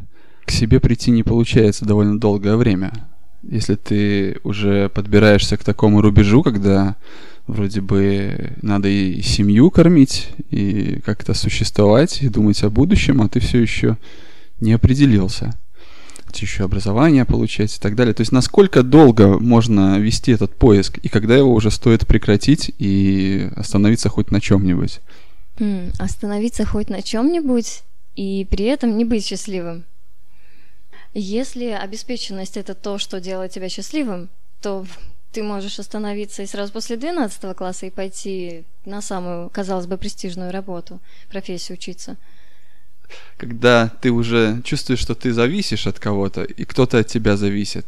к 0.50 0.52
себе 0.52 0.80
прийти 0.80 1.12
не 1.12 1.22
получается 1.22 1.86
довольно 1.86 2.20
долгое 2.20 2.56
время. 2.56 2.92
Если 3.44 3.76
ты 3.76 4.38
уже 4.44 4.90
подбираешься 4.90 5.58
к 5.58 5.64
такому 5.64 6.02
рубежу, 6.02 6.42
когда 6.42 6.96
вроде 7.46 7.82
бы 7.82 8.54
надо 8.64 8.88
и 8.88 9.22
семью 9.22 9.70
кормить, 9.70 10.30
и 10.50 11.02
как-то 11.06 11.36
существовать, 11.36 12.24
и 12.24 12.30
думать 12.30 12.64
о 12.64 12.72
будущем, 12.72 13.22
а 13.22 13.30
ты 13.30 13.40
все 13.40 13.60
еще 13.60 13.98
не 14.60 14.74
определился. 14.74 15.54
еще 16.34 16.64
образование 16.64 17.26
получать 17.26 17.76
и 17.78 17.80
так 17.80 17.96
далее. 17.96 18.16
То 18.16 18.22
есть 18.22 18.32
насколько 18.32 18.82
долго 18.82 19.38
можно 19.38 20.00
вести 20.00 20.32
этот 20.32 20.56
поиск, 20.56 20.98
и 20.98 21.10
когда 21.10 21.38
его 21.38 21.54
уже 21.54 21.70
стоит 21.70 22.08
прекратить 22.08 22.72
и 22.80 23.52
остановиться 23.56 24.10
хоть 24.10 24.32
на 24.32 24.42
чем-нибудь? 24.42 25.00
Остановиться 26.00 26.66
хоть 26.66 26.90
на 26.90 27.04
чем-нибудь 27.04 27.84
и 28.16 28.48
при 28.50 28.66
этом 28.66 28.98
не 28.98 29.06
быть 29.06 29.28
счастливым. 29.28 29.84
Если 31.14 31.66
обеспеченность 31.66 32.58
это 32.58 32.76
то, 32.76 32.98
что 32.98 33.20
делает 33.20 33.52
тебя 33.52 33.70
счастливым, 33.70 34.30
то 34.62 34.86
ты 35.32 35.44
можешь 35.44 35.80
остановиться 35.80 36.44
и 36.44 36.48
сразу 36.48 36.72
после 36.72 36.98
12 36.98 37.56
класса 37.56 37.86
и 37.86 37.92
пойти 37.92 38.66
на 38.86 39.02
самую, 39.02 39.50
казалось 39.50 39.88
бы, 39.88 39.98
престижную 39.98 40.52
работу, 40.52 41.00
профессию 41.30 41.78
учиться. 41.78 42.18
Когда 43.38 43.90
ты 44.02 44.12
уже 44.12 44.62
чувствуешь, 44.64 45.00
что 45.00 45.16
ты 45.16 45.34
зависишь 45.34 45.88
от 45.88 46.00
кого-то, 46.00 46.44
и 46.44 46.64
кто-то 46.64 47.00
от 47.00 47.08
тебя 47.08 47.38
зависит, 47.38 47.86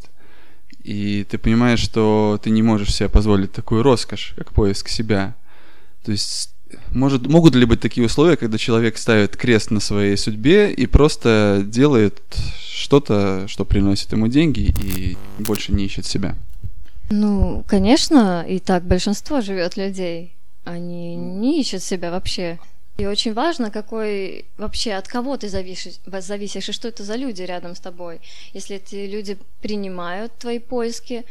и 0.83 1.25
ты 1.29 1.37
понимаешь, 1.37 1.79
что 1.79 2.39
ты 2.41 2.49
не 2.49 2.63
можешь 2.63 2.93
себе 2.93 3.09
позволить 3.09 3.51
такую 3.51 3.83
роскошь, 3.83 4.33
как 4.35 4.53
поиск 4.53 4.89
себя. 4.89 5.35
То 6.03 6.11
есть 6.11 6.55
может, 6.91 7.27
могут 7.27 7.55
ли 7.55 7.65
быть 7.65 7.81
такие 7.81 8.05
условия, 8.05 8.37
когда 8.37 8.57
человек 8.57 8.97
ставит 8.97 9.35
крест 9.35 9.71
на 9.71 9.79
своей 9.79 10.17
судьбе 10.17 10.71
и 10.71 10.85
просто 10.85 11.63
делает 11.65 12.21
что-то, 12.81 13.47
что 13.47 13.65
приносит 13.65 14.11
ему 14.11 14.27
деньги 14.27 14.73
и 14.83 15.17
больше 15.39 15.71
не 15.71 15.85
ищет 15.85 16.05
себя? 16.05 16.35
Ну, 17.09 17.63
конечно, 17.67 18.45
и 18.47 18.59
так 18.59 18.83
большинство 18.83 19.41
живет 19.41 19.77
людей. 19.77 20.33
Они 20.63 21.15
не 21.15 21.61
ищут 21.61 21.83
себя 21.83 22.11
вообще. 22.11 22.59
И 22.97 23.05
очень 23.05 23.33
важно, 23.33 23.71
какой 23.71 24.45
вообще 24.57 24.93
от 24.93 25.07
кого 25.07 25.37
ты 25.37 25.49
зависишь, 25.49 25.95
зависишь 26.05 26.69
и 26.69 26.71
что 26.71 26.87
это 26.87 27.03
за 27.03 27.15
люди 27.15 27.41
рядом 27.41 27.75
с 27.75 27.79
тобой. 27.79 28.21
Если 28.53 28.75
эти 28.75 29.07
люди 29.07 29.37
принимают 29.61 30.33
твои 30.37 30.59
поиски, 30.59 31.25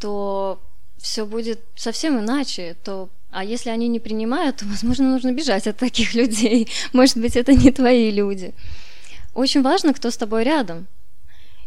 то 0.00 0.60
все 0.98 1.24
будет 1.26 1.60
совсем 1.76 2.18
иначе, 2.18 2.76
то 2.82 3.08
а 3.30 3.42
если 3.42 3.70
они 3.70 3.88
не 3.88 3.98
принимают, 3.98 4.58
то, 4.58 4.64
возможно, 4.66 5.10
нужно 5.10 5.32
бежать 5.32 5.66
от 5.66 5.76
таких 5.76 6.14
людей. 6.20 6.68
Может 6.92 7.16
быть, 7.16 7.36
это 7.36 7.52
не 7.52 7.70
твои 7.70 8.10
люди. 8.10 8.54
Очень 9.34 9.62
важно, 9.62 9.92
кто 9.92 10.10
с 10.10 10.16
тобой 10.16 10.44
рядом. 10.44 10.86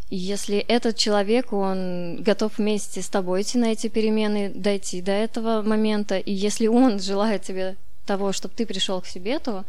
Если 0.10 0.58
этот 0.58 0.96
человек, 0.96 1.52
он 1.52 2.24
готов 2.24 2.58
вместе 2.58 3.02
с 3.02 3.10
тобой 3.10 3.42
идти 3.42 3.58
на 3.58 3.74
эти 3.74 3.88
перемены, 3.88 4.50
дойти 4.56 5.02
до 5.02 5.12
этого 5.12 5.62
момента, 5.62 6.18
и 6.18 6.32
если 6.32 6.68
он 6.68 7.00
желает 7.00 7.44
тебе 7.44 7.76
того, 8.06 8.32
чтобы 8.32 8.56
ты 8.56 8.66
пришел 8.66 9.02
к 9.02 9.06
себе, 9.06 9.38
то 9.40 9.66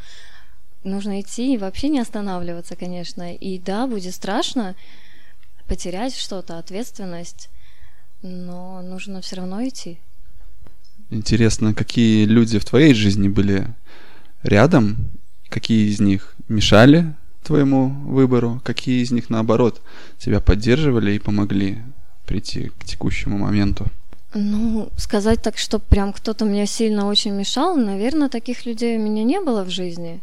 нужно 0.85 1.21
идти 1.21 1.55
и 1.55 1.59
вообще 1.59 1.89
не 1.89 1.99
останавливаться, 1.99 2.77
конечно. 2.77 3.35
И 3.35 3.59
да, 3.59 3.89
будет 3.89 4.15
страшно 4.15 4.77
потерять 5.67 6.17
что-то, 6.17 6.59
ответственность, 6.59 7.51
но 8.23 8.81
нужно 8.81 9.21
все 9.23 9.37
равно 9.37 9.67
идти. 9.67 9.99
Интересно, 11.11 11.75
какие 11.75 12.27
люди 12.27 12.61
в 12.61 12.65
твоей 12.65 12.95
жизни 12.95 13.29
были 13.29 13.67
рядом, 14.45 15.11
какие 15.49 15.89
из 15.89 15.99
них 15.99 16.37
мешали 16.49 17.13
твоему 17.49 17.89
выбору, 18.05 18.61
какие 18.63 19.03
из 19.03 19.11
них, 19.11 19.31
наоборот, 19.31 19.81
тебя 20.19 20.41
поддерживали 20.41 21.13
и 21.13 21.19
помогли 21.19 21.79
прийти 22.27 22.71
к 22.79 22.85
текущему 22.85 23.39
моменту? 23.39 23.87
Ну, 24.35 24.91
сказать 24.99 25.43
так, 25.43 25.57
что 25.57 25.79
прям 25.79 26.13
кто-то 26.13 26.45
мне 26.45 26.67
сильно 26.67 27.09
очень 27.09 27.33
мешал, 27.33 27.75
наверное, 27.77 28.29
таких 28.29 28.67
людей 28.67 28.99
у 28.99 29.01
меня 29.01 29.25
не 29.25 29.41
было 29.41 29.65
в 29.65 29.71
жизни. 29.71 30.21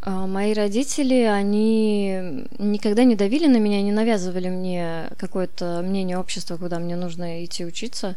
А 0.00 0.26
мои 0.26 0.52
родители, 0.54 1.22
они 1.22 2.46
никогда 2.58 3.04
не 3.04 3.16
давили 3.16 3.48
на 3.48 3.56
меня, 3.56 3.82
не 3.82 3.90
навязывали 3.90 4.48
мне 4.48 5.08
какое-то 5.18 5.82
мнение 5.84 6.18
общества, 6.18 6.56
куда 6.56 6.78
мне 6.78 6.94
нужно 6.94 7.44
идти 7.44 7.64
учиться 7.64 8.14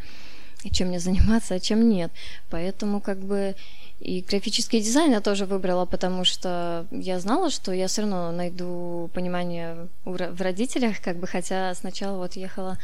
и 0.64 0.70
чем 0.70 0.90
мне 0.90 1.00
заниматься, 1.00 1.56
а 1.56 1.60
чем 1.60 1.90
нет. 1.90 2.12
Поэтому 2.52 3.02
как 3.02 3.18
бы 3.18 3.56
и 4.00 4.22
графический 4.22 4.80
дизайн 4.80 5.12
я 5.12 5.22
тоже 5.22 5.46
выбрала, 5.46 5.86
потому 5.86 6.24
что 6.24 6.86
я 6.92 7.20
знала, 7.20 7.50
что 7.50 7.72
я 7.72 7.88
все 7.88 8.02
равно 8.02 8.32
найду 8.32 9.10
понимание 9.14 9.88
в 10.06 10.42
родителях, 10.42 11.02
как 11.02 11.18
бы, 11.18 11.26
хотя 11.26 11.74
сначала 11.74 12.18
вот 12.18 12.34
ехала 12.34 12.78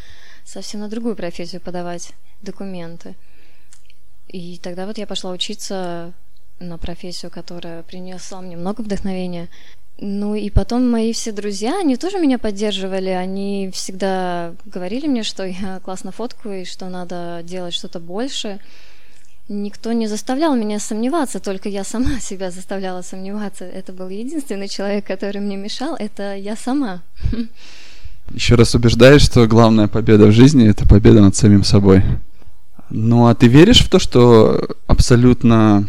совсем 0.44 0.82
на 0.82 0.90
другую 0.90 1.16
профессию 1.16 1.62
подавать 1.62 2.14
документы. 2.42 3.16
И 4.28 4.58
тогда 4.58 4.88
вот 4.88 4.98
я 4.98 5.06
пошла 5.06 5.32
учиться 5.32 6.14
на 6.60 6.78
профессию, 6.80 7.30
которая 7.30 7.84
принесла 7.84 8.42
мне 8.42 8.58
много 8.58 8.82
вдохновения. 8.82 9.50
Ну 10.00 10.34
и 10.34 10.50
потом 10.50 10.90
мои 10.90 11.14
все 11.14 11.32
друзья, 11.32 11.80
они 11.80 11.98
тоже 11.98 12.18
меня 12.18 12.40
поддерживали, 12.40 13.10
они 13.10 13.70
всегда 13.72 14.56
говорили 14.66 15.08
мне, 15.08 15.22
что 15.22 15.46
я 15.46 15.80
классно 15.82 16.12
фоткаю 16.12 16.62
и 16.62 16.66
что 16.66 16.90
надо 16.90 17.42
делать 17.44 17.76
что-то 17.76 18.00
больше. 18.00 18.60
Никто 19.50 19.92
не 19.92 20.08
заставлял 20.08 20.56
меня 20.56 20.80
сомневаться, 20.80 21.40
только 21.40 21.70
я 21.70 21.84
сама 21.84 22.20
себя 22.22 22.52
заставляла 22.52 23.02
сомневаться. 23.02 23.66
Это 23.66 23.92
был 23.92 24.10
единственный 24.10 24.68
человек, 24.68 25.06
который 25.06 25.42
мне 25.42 25.58
мешал, 25.58 25.96
это 25.98 26.36
я 26.36 26.56
сама. 26.56 27.02
Еще 28.34 28.56
раз 28.56 28.74
убеждаешь, 28.74 29.22
что 29.22 29.46
главная 29.48 29.88
победа 29.88 30.28
в 30.28 30.32
жизни 30.32 30.68
это 30.68 30.88
победа 30.88 31.22
над 31.22 31.36
самим 31.36 31.64
собой. 31.64 32.04
Ну 32.90 33.28
а 33.28 33.36
ты 33.36 33.48
веришь 33.48 33.82
в 33.84 33.90
то, 33.90 34.00
что 34.00 34.78
абсолютно 34.88 35.88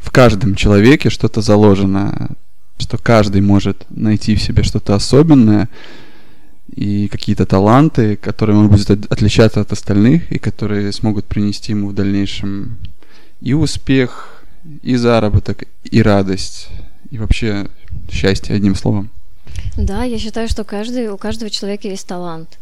в 0.00 0.10
каждом 0.10 0.56
человеке 0.56 1.08
что-то 1.08 1.40
заложено? 1.40 2.30
что 2.82 2.98
каждый 2.98 3.40
может 3.40 3.86
найти 3.90 4.34
в 4.34 4.42
себе 4.42 4.62
что-то 4.62 4.94
особенное 4.94 5.68
и 6.72 7.08
какие-то 7.08 7.46
таланты, 7.46 8.16
которые 8.16 8.56
он 8.56 8.68
будет 8.68 8.90
отличаться 8.90 9.60
от 9.60 9.72
остальных 9.72 10.32
и 10.32 10.38
которые 10.38 10.92
смогут 10.92 11.26
принести 11.26 11.72
ему 11.72 11.88
в 11.88 11.94
дальнейшем 11.94 12.78
и 13.40 13.52
успех, 13.52 14.44
и 14.82 14.96
заработок, 14.96 15.64
и 15.84 16.02
радость, 16.02 16.68
и 17.10 17.18
вообще 17.18 17.68
счастье, 18.10 18.56
одним 18.56 18.74
словом. 18.74 19.10
Да, 19.76 20.04
я 20.04 20.18
считаю, 20.18 20.48
что 20.48 20.64
каждый, 20.64 21.08
у 21.08 21.18
каждого 21.18 21.50
человека 21.50 21.88
есть 21.88 22.06
талант. 22.06 22.58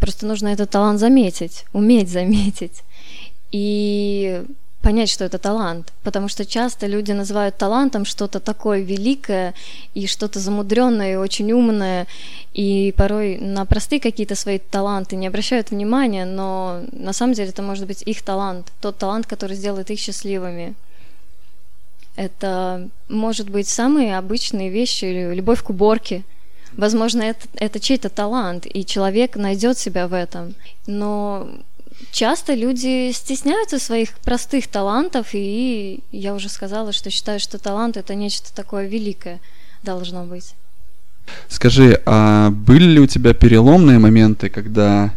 Просто 0.00 0.26
нужно 0.26 0.48
этот 0.48 0.70
талант 0.70 1.00
заметить, 1.00 1.64
уметь 1.72 2.10
заметить. 2.10 2.82
И 3.52 4.44
понять, 4.84 5.08
что 5.08 5.24
это 5.24 5.38
талант. 5.38 5.92
Потому 6.02 6.28
что 6.28 6.44
часто 6.44 6.86
люди 6.86 7.12
называют 7.12 7.56
талантом 7.56 8.04
что-то 8.04 8.38
такое 8.38 8.82
великое 8.82 9.54
и 9.94 10.06
что-то 10.06 10.38
замудренное 10.38 11.14
и 11.14 11.16
очень 11.16 11.52
умное. 11.52 12.06
И 12.52 12.94
порой 12.96 13.38
на 13.38 13.64
простые 13.64 13.98
какие-то 13.98 14.34
свои 14.34 14.58
таланты 14.58 15.16
не 15.16 15.26
обращают 15.26 15.70
внимания, 15.70 16.26
но 16.26 16.82
на 16.92 17.12
самом 17.12 17.32
деле 17.32 17.48
это 17.48 17.62
может 17.62 17.86
быть 17.86 18.02
их 18.06 18.22
талант, 18.22 18.72
тот 18.80 18.98
талант, 18.98 19.26
который 19.26 19.56
сделает 19.56 19.90
их 19.90 19.98
счастливыми. 19.98 20.74
Это 22.16 22.88
может 23.08 23.48
быть 23.48 23.66
самые 23.66 24.18
обычные 24.18 24.70
вещи, 24.70 25.32
любовь 25.34 25.62
к 25.62 25.70
уборке. 25.70 26.22
Возможно, 26.76 27.22
это, 27.22 27.46
это 27.54 27.80
чей-то 27.80 28.08
талант, 28.08 28.66
и 28.66 28.84
человек 28.84 29.36
найдет 29.36 29.78
себя 29.78 30.06
в 30.06 30.12
этом. 30.12 30.54
Но 30.86 31.48
часто 32.10 32.54
люди 32.54 33.12
стесняются 33.12 33.78
своих 33.78 34.10
простых 34.18 34.68
талантов, 34.68 35.28
и 35.32 36.00
я 36.12 36.34
уже 36.34 36.48
сказала, 36.48 36.92
что 36.92 37.10
считаю, 37.10 37.40
что 37.40 37.58
талант 37.58 37.96
это 37.96 38.14
нечто 38.14 38.54
такое 38.54 38.86
великое 38.86 39.40
должно 39.82 40.24
быть. 40.24 40.54
Скажи, 41.48 42.00
а 42.06 42.50
были 42.50 42.84
ли 42.84 43.00
у 43.00 43.06
тебя 43.06 43.34
переломные 43.34 43.98
моменты, 43.98 44.48
когда 44.50 45.14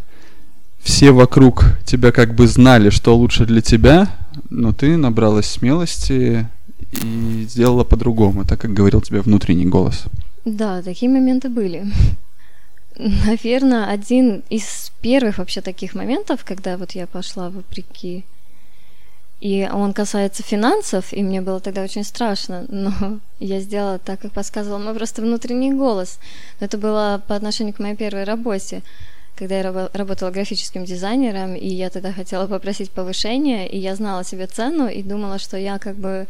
все 0.81 1.11
вокруг 1.11 1.65
тебя 1.85 2.11
как 2.11 2.33
бы 2.33 2.47
знали, 2.47 2.89
что 2.89 3.15
лучше 3.15 3.45
для 3.45 3.61
тебя, 3.61 4.07
но 4.49 4.71
ты 4.71 4.95
набралась 4.95 5.47
смелости 5.47 6.47
и 6.93 7.45
сделала 7.49 7.83
по-другому, 7.83 8.45
так 8.45 8.61
как 8.61 8.73
говорил 8.73 9.01
тебе 9.01 9.21
внутренний 9.21 9.65
голос? 9.65 10.05
Да, 10.45 10.81
такие 10.81 11.11
моменты 11.11 11.49
были. 11.49 11.85
Наверное, 12.97 13.87
один 13.87 14.43
из 14.49 14.91
первых 15.01 15.37
вообще 15.37 15.61
таких 15.61 15.93
моментов, 15.93 16.43
когда 16.43 16.77
вот 16.77 16.91
я 16.91 17.05
пошла 17.05 17.49
вопреки. 17.49 18.25
И 19.39 19.69
он 19.71 19.93
касается 19.93 20.41
финансов, 20.41 21.13
и 21.13 21.21
мне 21.21 21.41
было 21.41 21.59
тогда 21.59 21.83
очень 21.83 22.03
страшно, 22.03 22.65
но 22.69 22.91
я 23.39 23.59
сделала 23.59 23.99
так, 23.99 24.19
как 24.19 24.31
подсказывал 24.31 24.79
мой 24.79 24.95
просто 24.95 25.21
внутренний 25.21 25.73
голос. 25.73 26.17
Это 26.59 26.79
было 26.79 27.21
по 27.27 27.35
отношению 27.35 27.75
к 27.75 27.79
моей 27.79 27.95
первой 27.95 28.23
работе, 28.23 28.81
когда 29.35 29.59
я 29.59 29.89
работала 29.93 30.31
графическим 30.31 30.85
дизайнером, 30.85 31.53
и 31.53 31.67
я 31.67 31.91
тогда 31.91 32.11
хотела 32.11 32.47
попросить 32.47 32.89
повышения, 32.89 33.67
и 33.69 33.77
я 33.77 33.95
знала 33.95 34.23
себе 34.23 34.47
цену 34.47 34.87
и 34.87 35.03
думала, 35.03 35.37
что 35.37 35.55
я 35.55 35.77
как 35.77 35.95
бы 35.97 36.25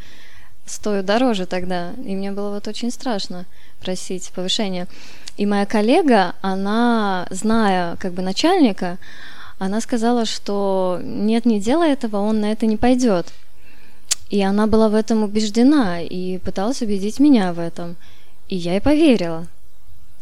стою 0.68 1.04
дороже 1.04 1.46
тогда, 1.46 1.94
и 2.04 2.16
мне 2.16 2.32
было 2.32 2.52
вот 2.52 2.68
очень 2.68 2.92
страшно 2.92 3.46
просить 3.82 4.32
повышения. 4.36 4.88
И 5.38 5.46
моя 5.46 5.66
коллега, 5.66 6.34
она, 6.42 7.28
зная 7.30 7.96
как 7.98 8.14
бы 8.14 8.22
начальника, 8.22 8.98
она 9.60 9.82
сказала, 9.82 10.26
что 10.26 11.00
нет, 11.04 11.46
не 11.46 11.60
делай 11.60 11.92
этого, 11.92 12.18
он 12.18 12.42
на 12.42 12.52
это 12.52 12.66
не 12.66 12.78
пойдет. 12.78 13.34
И 14.30 14.42
она 14.42 14.68
была 14.68 14.90
в 14.90 14.96
этом 14.96 15.24
убеждена 15.24 16.02
и 16.02 16.38
пыталась 16.40 16.82
убедить 16.82 17.20
меня 17.20 17.54
в 17.54 17.60
этом. 17.60 17.96
И 18.50 18.56
я 18.56 18.74
ей 18.74 18.82
поверила. 18.82 19.48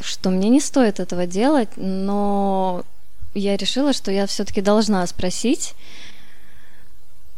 что 0.01 0.29
мне 0.29 0.49
не 0.49 0.59
стоит 0.59 0.99
этого 0.99 1.25
делать, 1.25 1.69
но 1.77 2.83
я 3.33 3.55
решила, 3.55 3.93
что 3.93 4.11
я 4.11 4.27
все-таки 4.27 4.61
должна 4.61 5.07
спросить. 5.07 5.73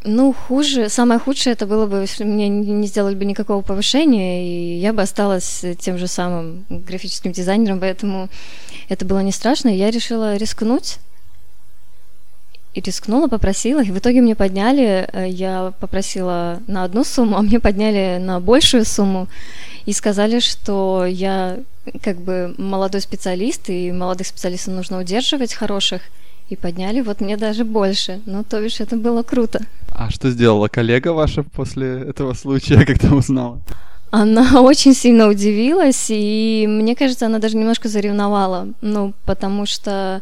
Ну, 0.09 0.31
хуже, 0.31 0.87
самое 0.87 1.19
худшее 1.19 1.51
это 1.51 1.67
было 1.67 1.85
бы, 1.85 1.97
если 1.97 2.23
мне 2.23 2.47
не 2.47 2.87
сделали 2.87 3.13
бы 3.13 3.25
никакого 3.25 3.61
повышения, 3.61 4.47
и 4.47 4.79
я 4.79 4.93
бы 4.93 5.01
осталась 5.01 5.65
тем 5.79 5.97
же 5.97 6.07
самым 6.07 6.65
графическим 6.69 7.33
дизайнером, 7.33 7.81
поэтому 7.81 8.29
это 8.87 9.03
было 9.05 9.19
не 9.19 9.33
страшно, 9.33 9.67
я 9.67 9.91
решила 9.91 10.37
рискнуть. 10.37 10.99
И 12.73 12.79
рискнула, 12.79 13.27
попросила, 13.27 13.83
и 13.83 13.91
в 13.91 13.97
итоге 13.97 14.21
мне 14.21 14.33
подняли, 14.33 15.09
э, 15.11 15.27
я 15.27 15.73
попросила 15.77 16.61
на 16.67 16.85
одну 16.85 17.03
сумму, 17.03 17.35
а 17.35 17.41
мне 17.41 17.59
подняли 17.59 18.17
на 18.17 18.39
большую 18.39 18.85
сумму, 18.85 19.27
и 19.85 19.91
сказали, 19.91 20.39
что 20.39 21.05
я 21.05 21.59
как 22.01 22.17
бы 22.17 22.55
молодой 22.57 23.01
специалист, 23.01 23.69
и 23.69 23.91
молодых 23.91 24.27
специалистов 24.27 24.73
нужно 24.73 24.99
удерживать 24.99 25.53
хороших, 25.53 26.01
и 26.49 26.55
подняли 26.55 27.01
вот 27.01 27.19
мне 27.19 27.35
даже 27.35 27.65
больше. 27.65 28.21
Ну, 28.25 28.43
то 28.43 28.61
бишь, 28.61 28.79
это 28.79 28.95
было 28.95 29.21
круто. 29.21 29.65
А 29.97 30.11
что 30.11 30.29
сделала 30.29 30.67
коллега 30.67 31.09
ваша 31.09 31.41
после 31.41 32.01
этого 32.01 32.33
случая, 32.33 32.85
когда 32.85 33.15
узнала? 33.15 33.59
Она 34.11 34.61
очень 34.61 34.93
сильно 34.93 35.27
удивилась, 35.27 36.05
и 36.09 36.65
мне 36.69 36.95
кажется, 36.95 37.25
она 37.25 37.39
даже 37.39 37.57
немножко 37.57 37.89
заревновала. 37.89 38.67
Ну, 38.81 39.13
потому 39.25 39.65
что 39.65 40.21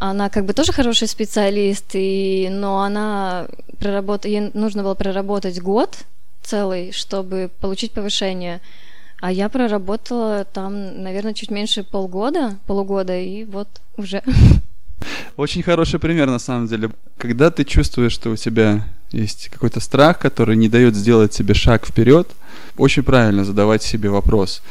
она 0.00 0.28
как 0.28 0.44
бы 0.44 0.54
тоже 0.54 0.72
хороший 0.72 1.06
специалист, 1.06 1.90
и, 1.94 2.48
но 2.50 2.80
она 2.80 3.46
проработала, 3.78 4.30
ей 4.30 4.50
нужно 4.54 4.82
было 4.82 4.94
проработать 4.94 5.60
год 5.60 5.96
целый, 6.42 6.90
чтобы 6.90 7.50
получить 7.60 7.92
повышение. 7.92 8.60
А 9.20 9.30
я 9.30 9.48
проработала 9.48 10.44
там, 10.44 11.02
наверное, 11.02 11.34
чуть 11.34 11.50
меньше 11.50 11.84
полгода, 11.84 12.58
полугода, 12.66 13.16
и 13.16 13.44
вот 13.44 13.68
уже. 13.96 14.22
Очень 15.36 15.62
хороший 15.62 16.00
пример, 16.00 16.26
на 16.26 16.38
самом 16.38 16.66
деле. 16.66 16.90
Когда 17.16 17.50
ты 17.50 17.64
чувствуешь, 17.64 18.12
что 18.12 18.30
у 18.30 18.36
тебя 18.36 18.86
есть 19.12 19.48
какой-то 19.48 19.80
страх, 19.80 20.18
который 20.18 20.56
не 20.56 20.68
дает 20.68 20.94
сделать 20.94 21.32
себе 21.32 21.54
шаг 21.54 21.86
вперед, 21.86 22.28
очень 22.76 23.02
правильно 23.02 23.44
задавать 23.44 23.82
себе 23.82 24.10
вопрос, 24.10 24.62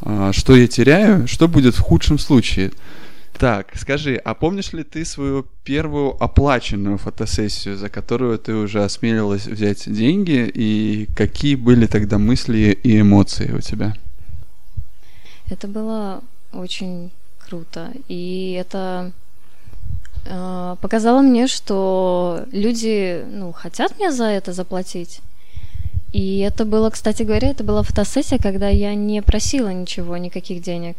а, 0.00 0.32
что 0.32 0.54
я 0.54 0.66
теряю, 0.68 1.26
что 1.26 1.48
будет 1.48 1.74
в 1.74 1.80
худшем 1.80 2.18
случае. 2.18 2.72
Так, 3.38 3.72
скажи, 3.76 4.16
а 4.16 4.34
помнишь 4.34 4.72
ли 4.72 4.84
ты 4.84 5.04
свою 5.04 5.46
первую 5.64 6.22
оплаченную 6.22 6.98
фотосессию, 6.98 7.76
за 7.76 7.88
которую 7.88 8.38
ты 8.38 8.54
уже 8.54 8.84
осмелилась 8.84 9.46
взять 9.46 9.90
деньги, 9.92 10.50
и 10.54 11.08
какие 11.16 11.56
были 11.56 11.86
тогда 11.86 12.18
мысли 12.18 12.78
и 12.82 13.00
эмоции 13.00 13.50
у 13.52 13.60
тебя? 13.60 13.94
Это 15.50 15.66
было 15.66 16.22
очень 16.52 17.10
круто, 17.38 17.90
и 18.08 18.56
это 18.60 19.12
э, 20.24 20.76
показало 20.80 21.20
мне, 21.20 21.46
что 21.46 22.44
люди, 22.52 23.24
ну, 23.30 23.52
хотят 23.52 23.98
мне 23.98 24.12
за 24.12 24.24
это 24.24 24.52
заплатить. 24.52 25.20
И 26.12 26.40
это 26.40 26.64
было, 26.64 26.90
кстати 26.90 27.22
говоря, 27.22 27.48
это 27.48 27.64
была 27.64 27.82
фотосессия, 27.82 28.38
когда 28.38 28.68
я 28.68 28.94
не 28.94 29.22
просила 29.22 29.70
ничего, 29.70 30.16
никаких 30.18 30.62
денег. 30.62 30.96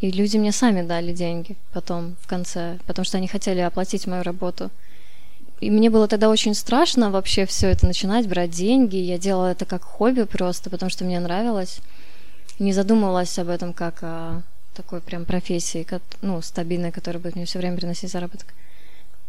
И 0.00 0.10
люди 0.10 0.36
мне 0.36 0.52
сами 0.52 0.82
дали 0.82 1.12
деньги 1.12 1.56
потом, 1.72 2.16
в 2.20 2.26
конце, 2.26 2.78
потому 2.86 3.04
что 3.04 3.18
они 3.18 3.28
хотели 3.28 3.60
оплатить 3.60 4.06
мою 4.06 4.22
работу. 4.22 4.70
И 5.60 5.70
мне 5.70 5.88
было 5.88 6.06
тогда 6.06 6.28
очень 6.28 6.54
страшно 6.54 7.10
вообще 7.10 7.46
все 7.46 7.68
это 7.68 7.86
начинать, 7.86 8.28
брать 8.28 8.50
деньги. 8.50 8.96
Я 8.96 9.18
делала 9.18 9.52
это 9.52 9.64
как 9.64 9.82
хобби 9.82 10.24
просто, 10.24 10.68
потому 10.68 10.90
что 10.90 11.04
мне 11.04 11.18
нравилось. 11.18 11.78
Не 12.58 12.72
задумывалась 12.72 13.38
об 13.38 13.48
этом 13.48 13.72
как 13.72 14.02
о 14.02 14.42
такой 14.76 15.00
прям 15.00 15.24
профессии, 15.24 15.86
ну, 16.22 16.42
стабильной, 16.42 16.92
которая 16.92 17.22
будет 17.22 17.36
мне 17.36 17.46
все 17.46 17.58
время 17.58 17.76
приносить 17.76 18.10
заработок. 18.10 18.46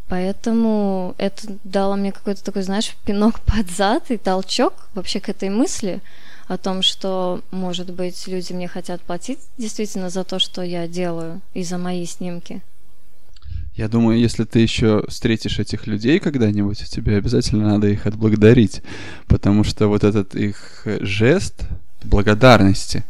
Поэтому 0.10 1.16
это 1.18 1.48
дало 1.64 1.96
мне 1.96 2.12
какой-то 2.12 2.44
такой, 2.44 2.62
знаешь, 2.64 2.96
пинок 3.06 3.40
под 3.46 3.70
зад 3.70 4.12
и 4.12 4.18
толчок 4.18 4.74
вообще 4.94 5.20
к 5.20 5.30
этой 5.30 5.50
мысли– 5.50 6.02
о 6.48 6.58
том, 6.58 6.82
что, 6.82 7.42
может 7.52 7.94
быть, 7.94 8.28
люди 8.28 8.54
мне 8.54 8.68
хотят 8.68 9.02
платить 9.02 9.40
действительно 9.58 10.10
за 10.10 10.24
то, 10.24 10.40
что 10.40 10.62
я 10.62 10.88
делаю, 10.88 11.42
и 11.54 11.64
за 11.64 11.78
мои 11.78 12.06
снимки. 12.06 12.62
Я 13.76 13.88
думаю, 13.90 14.18
если 14.18 14.44
ты 14.44 14.60
еще 14.60 15.04
встретишь 15.08 15.60
этих 15.60 15.86
людей 15.86 16.20
когда-нибудь, 16.20 16.90
тебе 16.90 17.18
обязательно 17.18 17.68
надо 17.68 17.88
их 17.88 18.08
отблагодарить, 18.08 18.82
потому 19.28 19.64
что 19.64 19.88
вот 19.88 20.04
этот 20.04 20.36
их 20.36 20.88
жест 21.02 21.64
благодарности, 22.04 23.04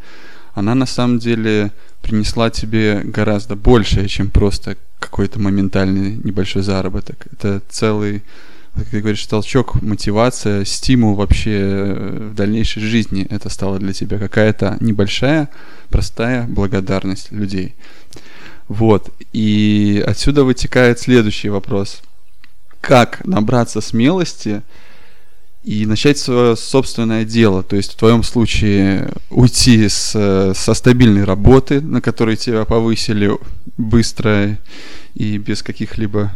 она 0.58 0.74
на 0.74 0.88
самом 0.88 1.20
деле 1.20 1.72
принесла 2.02 2.50
тебе 2.50 3.02
гораздо 3.04 3.56
большее, 3.56 4.08
чем 4.08 4.32
просто 4.32 4.76
какой-то 4.98 5.40
моментальный 5.40 6.18
небольшой 6.24 6.64
заработок. 6.64 7.28
Это 7.32 7.62
целый 7.70 8.24
как 8.74 8.88
ты 8.88 9.00
говоришь, 9.00 9.26
толчок, 9.26 9.82
мотивация, 9.82 10.64
стимул 10.66 11.16
вообще 11.16 11.60
э, 11.60 12.30
в 12.32 12.36
дальнейшей 12.36 12.82
жизни 12.82 13.26
это 13.28 13.50
стало 13.50 13.80
для 13.80 13.92
тебя 13.92 14.20
какая-то 14.20 14.78
небольшая, 14.80 15.50
простая 15.90 16.46
благодарность 16.48 17.32
людей. 17.32 17.76
Вот. 18.68 19.12
И 19.34 20.04
отсюда 20.06 20.44
вытекает 20.44 21.00
следующий 21.00 21.50
вопрос. 21.50 22.02
Как 22.82 23.26
набраться 23.26 23.82
смелости 23.82 24.62
и 25.68 25.86
начать 25.86 26.18
свое 26.18 26.56
собственное 26.56 27.26
дело? 27.26 27.62
То 27.62 27.76
есть 27.76 27.94
в 27.94 27.98
твоем 27.98 28.24
случае 28.24 29.12
уйти 29.30 29.90
с, 29.90 30.54
со 30.56 30.74
стабильной 30.74 31.26
работы, 31.26 31.82
на 31.82 32.00
которой 32.00 32.38
тебя 32.38 32.64
повысили 32.64 33.32
быстро 33.76 34.58
и 35.14 35.38
без 35.38 35.62
каких-либо 35.62 36.32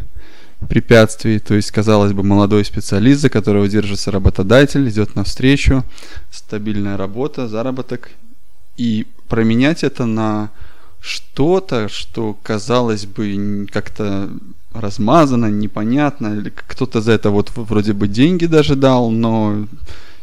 препятствий, 0.67 1.39
то 1.39 1.53
есть, 1.53 1.71
казалось 1.71 2.11
бы, 2.11 2.23
молодой 2.23 2.65
специалист, 2.65 3.21
за 3.21 3.29
которого 3.29 3.69
держится 3.69 4.11
работодатель, 4.11 4.89
идет 4.89 5.15
навстречу, 5.15 5.85
стабильная 6.29 6.97
работа, 6.97 7.47
заработок, 7.47 8.11
и 8.75 9.07
променять 9.29 9.85
это 9.85 10.05
на 10.05 10.51
что-то, 10.99 11.87
что, 11.87 12.37
казалось 12.43 13.05
бы, 13.05 13.65
как-то 13.71 14.29
размазано, 14.73 15.47
непонятно, 15.47 16.43
кто-то 16.67 17.01
за 17.01 17.13
это 17.13 17.29
вот 17.29 17.51
вроде 17.55 17.93
бы 17.93 18.07
деньги 18.07 18.45
даже 18.45 18.75
дал, 18.75 19.09
но 19.11 19.67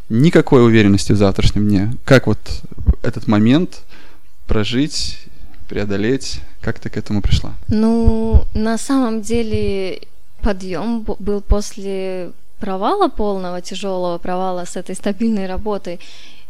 никакой 0.08 0.64
уверенности 0.64 1.12
в 1.12 1.16
завтрашнем 1.16 1.68
дне. 1.68 1.92
Как 2.04 2.26
вот 2.26 2.38
этот 3.02 3.26
момент 3.26 3.82
прожить, 4.46 5.18
преодолеть, 5.68 6.40
как 6.60 6.78
ты 6.78 6.88
к 6.88 6.96
этому 6.96 7.20
пришла? 7.20 7.52
Ну, 7.68 8.44
на 8.54 8.78
самом 8.78 9.20
деле 9.20 10.00
подъем 10.42 11.02
был 11.02 11.40
после 11.40 12.32
провала 12.58 13.08
полного, 13.08 13.60
тяжелого 13.60 14.18
провала 14.18 14.64
с 14.64 14.76
этой 14.76 14.94
стабильной 14.94 15.46
работой. 15.46 16.00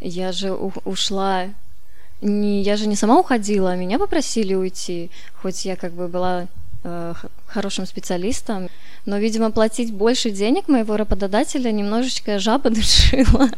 Я 0.01 0.33
же 0.33 0.53
ушла 0.53 1.47
не, 2.21 2.63
я 2.63 2.77
же 2.77 2.87
не 2.87 2.97
сама 2.97 3.19
уходила, 3.19 3.77
меня 3.77 3.99
попросили 3.99 4.55
уйти, 4.55 5.11
хоть 5.41 5.65
я 5.65 5.77
как 5.77 5.93
бы 5.93 6.09
была 6.09 6.47
хорошим 7.47 7.87
специалистом, 7.87 8.69
но, 9.05 9.19
видимо, 9.19 9.51
платить 9.51 9.93
больше 9.93 10.31
денег 10.31 10.69
моего 10.69 10.97
работодателя 10.97 11.71
немножечко 11.71 12.39
жаба 12.39 12.71
душила, 12.71 13.49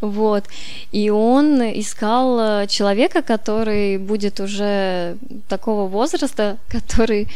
вот. 0.00 0.44
И 0.92 1.10
он 1.10 1.62
искал 1.62 2.38
э, 2.38 2.66
человека, 2.68 3.22
который 3.22 3.98
будет 3.98 4.40
уже 4.40 5.16
такого 5.48 5.88
возраста, 5.88 6.58
который 6.68 7.28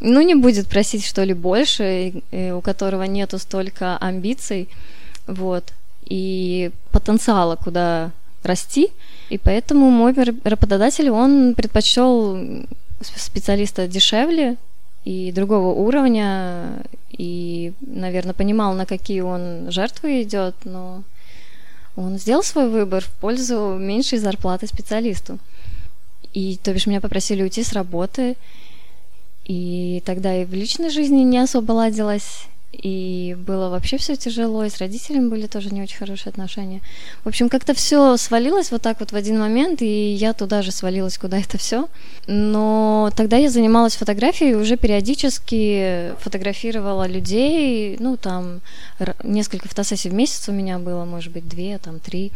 ну, 0.00 0.20
не 0.20 0.34
будет 0.34 0.68
просить 0.68 1.04
что 1.04 1.24
ли 1.24 1.34
больше, 1.34 2.22
у 2.32 2.60
которого 2.60 3.02
нету 3.02 3.38
столько 3.38 3.96
амбиций, 3.96 4.68
вот, 5.26 5.64
и 6.04 6.70
потенциала, 6.92 7.56
куда 7.56 8.12
расти, 8.42 8.90
и 9.28 9.38
поэтому 9.38 9.90
мой 9.90 10.14
работодатель, 10.44 11.10
он 11.10 11.54
предпочел 11.54 12.38
специалиста 13.00 13.86
дешевле 13.88 14.56
и 15.04 15.32
другого 15.32 15.68
уровня, 15.68 16.82
и, 17.10 17.72
наверное, 17.80 18.34
понимал, 18.34 18.74
на 18.74 18.86
какие 18.86 19.20
он 19.20 19.70
жертвы 19.70 20.22
идет, 20.22 20.54
но 20.64 21.02
он 21.96 22.18
сделал 22.18 22.42
свой 22.42 22.68
выбор 22.68 23.02
в 23.02 23.10
пользу 23.14 23.76
меньшей 23.78 24.18
зарплаты 24.18 24.66
специалисту. 24.66 25.38
И, 26.32 26.58
то 26.62 26.72
бишь, 26.72 26.86
меня 26.86 27.00
попросили 27.00 27.42
уйти 27.42 27.64
с 27.64 27.72
работы, 27.72 28.36
и 29.44 30.02
тогда 30.04 30.36
и 30.36 30.44
в 30.44 30.52
личной 30.52 30.90
жизни 30.90 31.22
не 31.22 31.38
особо 31.38 31.72
ладилось, 31.72 32.44
и 32.72 33.36
было 33.38 33.70
вообще 33.70 33.96
все 33.96 34.16
тяжело, 34.16 34.64
и 34.64 34.70
с 34.70 34.78
родителями 34.78 35.28
были 35.28 35.46
тоже 35.46 35.70
не 35.70 35.82
очень 35.82 35.96
хорошие 35.96 36.30
отношения. 36.30 36.80
В 37.24 37.28
общем, 37.28 37.48
как-то 37.48 37.74
все 37.74 38.16
свалилось 38.16 38.70
вот 38.70 38.82
так 38.82 39.00
вот 39.00 39.12
в 39.12 39.16
один 39.16 39.38
момент, 39.38 39.82
и 39.82 40.12
я 40.12 40.32
туда 40.32 40.62
же 40.62 40.70
свалилась, 40.70 41.18
куда 41.18 41.38
это 41.38 41.56
все. 41.58 41.88
Но 42.26 43.10
тогда 43.16 43.36
я 43.36 43.50
занималась 43.50 43.96
фотографией, 43.96 44.54
уже 44.54 44.76
периодически 44.76 46.12
фотографировала 46.20 47.06
людей, 47.06 47.96
ну 48.00 48.16
там 48.16 48.60
несколько 49.24 49.68
фотосессий 49.68 50.10
в 50.10 50.14
месяц 50.14 50.48
у 50.48 50.52
меня 50.52 50.78
было, 50.78 51.04
может 51.04 51.32
быть, 51.32 51.48
две, 51.48 51.78
там 51.78 52.00
три 52.00 52.32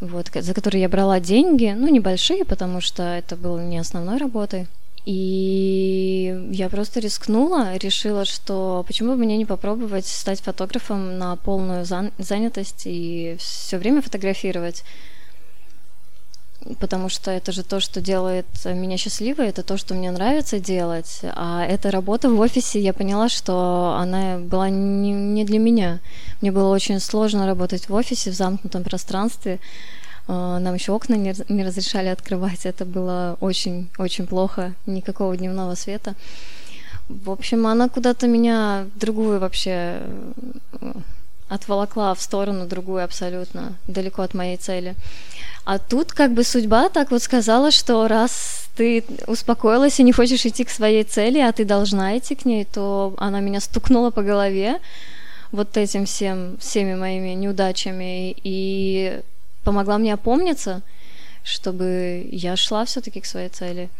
вот, 0.00 0.30
за 0.34 0.54
которые 0.54 0.82
я 0.82 0.88
брала 0.88 1.20
деньги, 1.20 1.74
ну, 1.76 1.88
небольшие, 1.88 2.44
потому 2.44 2.80
что 2.80 3.02
это 3.02 3.34
было 3.36 3.60
не 3.60 3.78
основной 3.78 4.18
работой. 4.18 4.66
И 5.06 6.36
я 6.50 6.68
просто 6.68 6.98
рискнула, 6.98 7.76
решила, 7.76 8.24
что 8.24 8.84
почему 8.86 9.12
бы 9.12 9.18
мне 9.18 9.36
не 9.36 9.46
попробовать 9.46 10.06
стать 10.06 10.40
фотографом 10.40 11.16
на 11.16 11.36
полную 11.36 11.84
занятость 11.84 12.82
и 12.86 13.36
все 13.38 13.78
время 13.78 14.02
фотографировать 14.02 14.82
потому 16.80 17.08
что 17.08 17.30
это 17.30 17.52
же 17.52 17.62
то, 17.62 17.80
что 17.80 18.00
делает 18.00 18.46
меня 18.64 18.96
счастливой, 18.96 19.48
это 19.48 19.62
то, 19.62 19.76
что 19.76 19.94
мне 19.94 20.10
нравится 20.10 20.58
делать. 20.58 21.20
А 21.22 21.64
эта 21.64 21.90
работа 21.90 22.28
в 22.28 22.40
офисе, 22.40 22.80
я 22.80 22.92
поняла, 22.92 23.28
что 23.28 23.96
она 23.98 24.38
была 24.38 24.68
не, 24.68 25.12
не 25.12 25.44
для 25.44 25.58
меня. 25.58 26.00
Мне 26.40 26.50
было 26.52 26.74
очень 26.74 27.00
сложно 27.00 27.46
работать 27.46 27.88
в 27.88 27.94
офисе, 27.94 28.30
в 28.30 28.34
замкнутом 28.34 28.82
пространстве. 28.82 29.60
А, 30.28 30.58
нам 30.58 30.74
еще 30.74 30.92
окна 30.92 31.14
не, 31.14 31.32
разрешали 31.64 32.08
открывать. 32.08 32.66
Это 32.66 32.84
было 32.84 33.36
очень-очень 33.40 34.26
плохо. 34.26 34.74
Никакого 34.86 35.36
дневного 35.36 35.74
света. 35.74 36.14
В 37.08 37.30
общем, 37.30 37.66
она 37.66 37.88
куда-то 37.88 38.26
меня 38.26 38.86
другую 38.96 39.38
вообще 39.38 40.00
э, 40.80 40.92
отволокла 41.48 42.14
в 42.14 42.20
сторону, 42.20 42.66
другую 42.66 43.04
абсолютно, 43.04 43.74
далеко 43.86 44.22
от 44.22 44.34
моей 44.34 44.56
цели. 44.56 44.96
А 45.64 45.78
тут 45.78 46.12
как 46.12 46.32
бы 46.32 46.42
судьба 46.42 46.88
так 46.88 47.12
вот 47.12 47.22
сказала, 47.22 47.70
что 47.70 48.08
раз 48.08 48.68
ты 48.76 49.04
успокоилась 49.28 50.00
и 50.00 50.02
не 50.02 50.12
хочешь 50.12 50.44
идти 50.46 50.64
к 50.64 50.70
своей 50.70 51.04
цели, 51.04 51.38
а 51.38 51.52
ты 51.52 51.64
должна 51.64 52.18
идти 52.18 52.34
к 52.34 52.44
ней, 52.44 52.64
то 52.64 53.14
она 53.18 53.40
меня 53.40 53.60
стукнула 53.60 54.10
по 54.10 54.22
голове 54.22 54.80
вот 55.52 55.76
этим 55.76 56.06
всем, 56.06 56.58
всеми 56.58 56.94
моими 56.94 57.30
неудачами 57.30 58.34
и 58.42 59.20
помогла 59.66 59.98
мне 59.98 60.14
опомниться, 60.14 60.82
чтобы 61.42 62.28
я 62.30 62.56
шла 62.56 62.84
все-таки 62.84 63.20
к 63.20 63.26
своей 63.26 63.48
цели. 63.48 63.90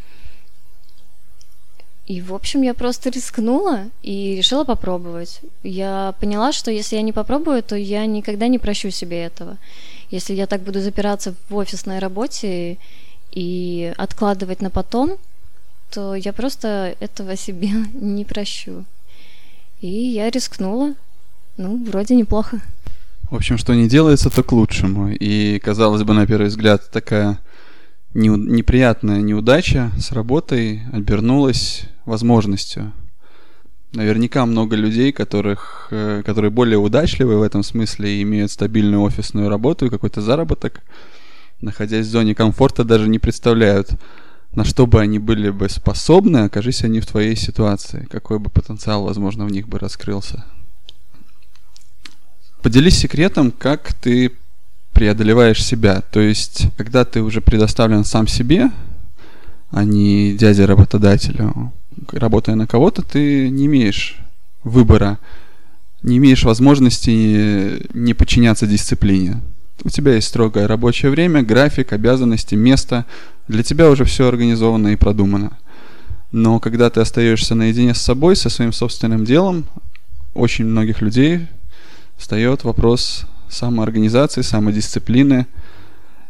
И, 2.06 2.20
в 2.20 2.32
общем, 2.32 2.62
я 2.62 2.72
просто 2.72 3.10
рискнула 3.10 3.90
и 4.00 4.36
решила 4.36 4.62
попробовать. 4.64 5.40
Я 5.64 6.14
поняла, 6.20 6.52
что 6.52 6.70
если 6.70 6.94
я 6.94 7.02
не 7.02 7.12
попробую, 7.12 7.64
то 7.64 7.74
я 7.74 8.06
никогда 8.06 8.46
не 8.46 8.60
прощу 8.60 8.90
себе 8.90 9.24
этого. 9.24 9.58
Если 10.08 10.34
я 10.34 10.46
так 10.46 10.62
буду 10.62 10.80
запираться 10.80 11.34
в 11.48 11.56
офисной 11.56 11.98
работе 11.98 12.78
и 13.32 13.92
откладывать 13.96 14.62
на 14.62 14.70
потом, 14.70 15.16
то 15.90 16.14
я 16.14 16.32
просто 16.32 16.94
этого 17.00 17.36
себе 17.36 17.70
не 17.94 18.24
прощу. 18.24 18.84
И 19.80 19.88
я 19.88 20.30
рискнула. 20.30 20.94
Ну, 21.56 21.84
вроде 21.84 22.14
неплохо. 22.14 22.60
В 23.30 23.34
общем, 23.34 23.58
что 23.58 23.74
не 23.74 23.88
делается, 23.88 24.30
то 24.30 24.42
к 24.42 24.52
лучшему. 24.52 25.10
И, 25.10 25.58
казалось 25.58 26.02
бы, 26.02 26.14
на 26.14 26.26
первый 26.26 26.46
взгляд, 26.46 26.90
такая 26.90 27.38
не, 28.14 28.28
неприятная 28.28 29.20
неудача 29.20 29.90
с 29.98 30.12
работой 30.12 30.82
обернулась 30.92 31.84
возможностью 32.04 32.92
наверняка 33.96 34.46
много 34.46 34.76
людей, 34.76 35.12
которых, 35.12 35.88
э, 35.90 36.22
которые 36.24 36.50
более 36.50 36.78
удачливы 36.78 37.38
в 37.38 37.42
этом 37.42 37.62
смысле 37.62 38.16
и 38.16 38.22
имеют 38.22 38.50
стабильную 38.50 39.02
офисную 39.02 39.48
работу 39.48 39.86
и 39.86 39.90
какой-то 39.90 40.20
заработок, 40.20 40.82
находясь 41.60 42.06
в 42.06 42.10
зоне 42.10 42.34
комфорта, 42.34 42.84
даже 42.84 43.08
не 43.08 43.18
представляют, 43.18 43.90
на 44.52 44.64
что 44.64 44.86
бы 44.86 45.00
они 45.00 45.18
были 45.18 45.50
бы 45.50 45.68
способны, 45.68 46.38
окажись 46.38 46.84
они 46.84 47.00
в 47.00 47.06
твоей 47.06 47.36
ситуации, 47.36 48.06
какой 48.10 48.38
бы 48.38 48.50
потенциал, 48.50 49.04
возможно, 49.04 49.44
в 49.44 49.52
них 49.52 49.68
бы 49.68 49.78
раскрылся. 49.78 50.44
Поделись 52.66 52.98
секретом, 52.98 53.52
как 53.52 53.92
ты 53.92 54.32
преодолеваешь 54.92 55.64
себя. 55.64 56.02
То 56.10 56.18
есть, 56.18 56.66
когда 56.76 57.04
ты 57.04 57.22
уже 57.22 57.40
предоставлен 57.40 58.02
сам 58.02 58.26
себе, 58.26 58.72
а 59.70 59.84
не 59.84 60.32
дяде 60.32 60.64
работодателю, 60.64 61.72
работая 62.10 62.56
на 62.56 62.66
кого-то, 62.66 63.02
ты 63.02 63.50
не 63.50 63.66
имеешь 63.66 64.16
выбора, 64.64 65.20
не 66.02 66.16
имеешь 66.16 66.42
возможности 66.42 67.86
не 67.94 68.14
подчиняться 68.14 68.66
дисциплине. 68.66 69.40
У 69.84 69.88
тебя 69.88 70.16
есть 70.16 70.26
строгое 70.26 70.66
рабочее 70.66 71.12
время, 71.12 71.44
график, 71.44 71.92
обязанности, 71.92 72.56
место. 72.56 73.06
Для 73.46 73.62
тебя 73.62 73.88
уже 73.88 74.04
все 74.04 74.26
организовано 74.26 74.88
и 74.88 74.96
продумано. 74.96 75.56
Но 76.32 76.58
когда 76.58 76.90
ты 76.90 77.00
остаешься 77.00 77.54
наедине 77.54 77.94
с 77.94 78.02
собой, 78.02 78.34
со 78.34 78.50
своим 78.50 78.72
собственным 78.72 79.24
делом, 79.24 79.66
очень 80.34 80.64
многих 80.64 81.00
людей 81.00 81.46
встает 82.16 82.64
вопрос 82.64 83.26
самоорганизации, 83.48 84.42
самодисциплины– 84.42 85.46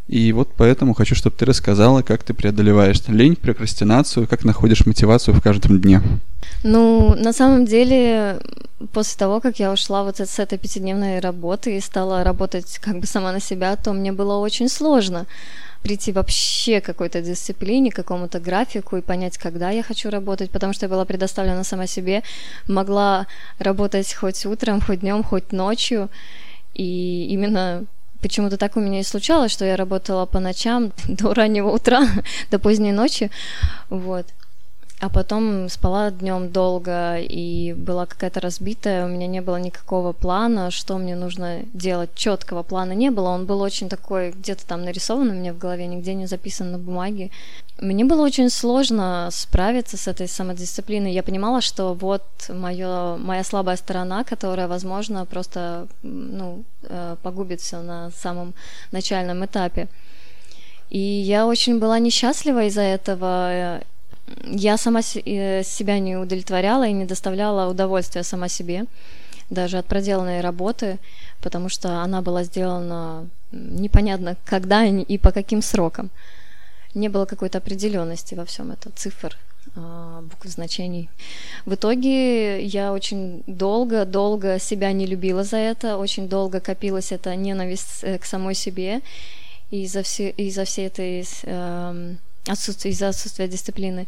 и 0.08 0.32
вот 0.32 0.50
поэтому 0.56 0.94
хочу, 0.94 1.16
чтобы 1.16 1.36
ты 1.36 1.44
рассказала, 1.44 2.02
как 2.02 2.22
ты 2.22 2.32
преодолеваешь 2.32 3.02
лень, 3.08 3.34
прокрастинацию, 3.34 4.28
как 4.28 4.44
находишь 4.44 4.86
мотивацию 4.86 5.34
в 5.34 5.42
каждом 5.42 5.80
дне. 5.80 6.00
Ну, 6.62 7.14
на 7.16 7.32
самом 7.32 7.64
деле, 7.64 8.38
после 8.92 9.18
того, 9.18 9.40
как 9.40 9.58
я 9.58 9.72
ушла 9.72 10.04
вот 10.04 10.20
с 10.20 10.38
этой 10.38 10.58
пятидневной 10.58 11.18
работы 11.18 11.76
и 11.76 11.80
стала 11.80 12.22
работать 12.22 12.78
как 12.80 13.00
бы 13.00 13.06
сама 13.06 13.32
на 13.32 13.40
себя, 13.40 13.74
то 13.74 13.92
мне 13.92 14.12
было 14.12 14.36
очень 14.36 14.68
сложно 14.68 15.26
прийти 15.86 16.10
вообще 16.10 16.80
к 16.80 16.84
какой-то 16.84 17.22
дисциплине, 17.22 17.92
к 17.92 17.94
какому-то 17.94 18.40
графику 18.40 18.96
и 18.96 19.02
понять, 19.02 19.38
когда 19.38 19.70
я 19.70 19.84
хочу 19.84 20.10
работать, 20.10 20.50
потому 20.50 20.72
что 20.72 20.86
я 20.86 20.90
была 20.90 21.04
предоставлена 21.04 21.62
сама 21.62 21.86
себе, 21.86 22.24
могла 22.66 23.28
работать 23.60 24.12
хоть 24.12 24.44
утром, 24.46 24.80
хоть 24.80 25.00
днем, 25.00 25.22
хоть 25.22 25.52
ночью, 25.52 26.08
и 26.74 27.28
именно 27.30 27.84
почему-то 28.20 28.56
так 28.56 28.76
у 28.76 28.80
меня 28.80 28.98
и 28.98 29.04
случалось, 29.04 29.52
что 29.52 29.64
я 29.64 29.76
работала 29.76 30.26
по 30.26 30.40
ночам 30.40 30.90
до 31.08 31.32
раннего 31.32 31.70
утра, 31.70 32.02
до 32.50 32.58
поздней 32.58 32.92
ночи, 32.92 33.30
вот. 33.88 34.26
А 34.98 35.10
потом 35.10 35.68
спала 35.68 36.10
днем 36.10 36.50
долго 36.50 37.18
и 37.18 37.74
была 37.74 38.06
какая-то 38.06 38.40
разбитая, 38.40 39.04
у 39.04 39.08
меня 39.08 39.26
не 39.26 39.42
было 39.42 39.56
никакого 39.56 40.12
плана, 40.12 40.70
что 40.70 40.96
мне 40.96 41.14
нужно 41.14 41.64
делать, 41.74 42.14
четкого 42.14 42.62
плана 42.62 42.92
не 42.92 43.10
было, 43.10 43.28
он 43.28 43.44
был 43.44 43.60
очень 43.60 43.90
такой, 43.90 44.30
где-то 44.30 44.66
там 44.66 44.84
нарисован 44.84 45.28
у 45.28 45.34
меня 45.34 45.52
в 45.52 45.58
голове, 45.58 45.86
нигде 45.86 46.14
не 46.14 46.26
записан 46.26 46.72
на 46.72 46.78
бумаге. 46.78 47.30
Мне 47.78 48.06
было 48.06 48.22
очень 48.22 48.48
сложно 48.48 49.28
справиться 49.32 49.98
с 49.98 50.08
этой 50.08 50.28
самодисциплиной. 50.28 51.12
Я 51.12 51.22
понимала, 51.22 51.60
что 51.60 51.92
вот 51.92 52.24
моё, 52.48 53.18
моя 53.18 53.44
слабая 53.44 53.76
сторона, 53.76 54.24
которая, 54.24 54.66
возможно, 54.66 55.26
просто 55.26 55.88
ну, 56.02 56.64
э, 56.84 57.16
погубит 57.22 57.60
все 57.60 57.82
на 57.82 58.10
самом 58.12 58.54
начальном 58.92 59.44
этапе. 59.44 59.88
И 60.88 60.98
я 60.98 61.46
очень 61.46 61.78
была 61.78 61.98
несчастлива 61.98 62.64
из-за 62.64 62.80
этого 62.80 63.82
я 64.44 64.76
сама 64.76 65.00
э, 65.00 65.62
себя 65.62 65.98
не 65.98 66.16
удовлетворяла 66.16 66.86
и 66.86 66.92
не 66.92 67.04
доставляла 67.04 67.70
удовольствия 67.70 68.22
сама 68.22 68.48
себе, 68.48 68.86
даже 69.50 69.78
от 69.78 69.86
проделанной 69.86 70.40
работы, 70.40 70.98
потому 71.40 71.68
что 71.68 72.02
она 72.02 72.22
была 72.22 72.42
сделана 72.42 73.28
непонятно 73.52 74.36
когда 74.44 74.84
и 74.84 75.18
по 75.18 75.32
каким 75.32 75.62
срокам. 75.62 76.10
Не 76.94 77.08
было 77.08 77.26
какой-то 77.26 77.58
определенности 77.58 78.34
во 78.34 78.44
всем 78.44 78.72
этом, 78.72 78.92
цифр, 78.96 79.36
а, 79.76 80.22
букв 80.22 80.46
значений. 80.46 81.10
В 81.66 81.74
итоге 81.74 82.64
я 82.64 82.92
очень 82.92 83.42
долго-долго 83.46 84.58
себя 84.58 84.92
не 84.92 85.06
любила 85.06 85.44
за 85.44 85.58
это, 85.58 85.98
очень 85.98 86.28
долго 86.28 86.60
копилась 86.60 87.12
эта 87.12 87.36
ненависть 87.36 88.02
э, 88.02 88.18
к 88.18 88.24
самой 88.24 88.54
себе, 88.54 89.02
из-за 89.70 90.02
все, 90.02 90.30
из 90.30 90.56
всей 90.66 90.86
этой 90.86 91.26
эм, 91.42 92.18
отсутствие, 92.46 92.92
из-за 92.92 93.08
отсутствия 93.08 93.48
дисциплины. 93.48 94.06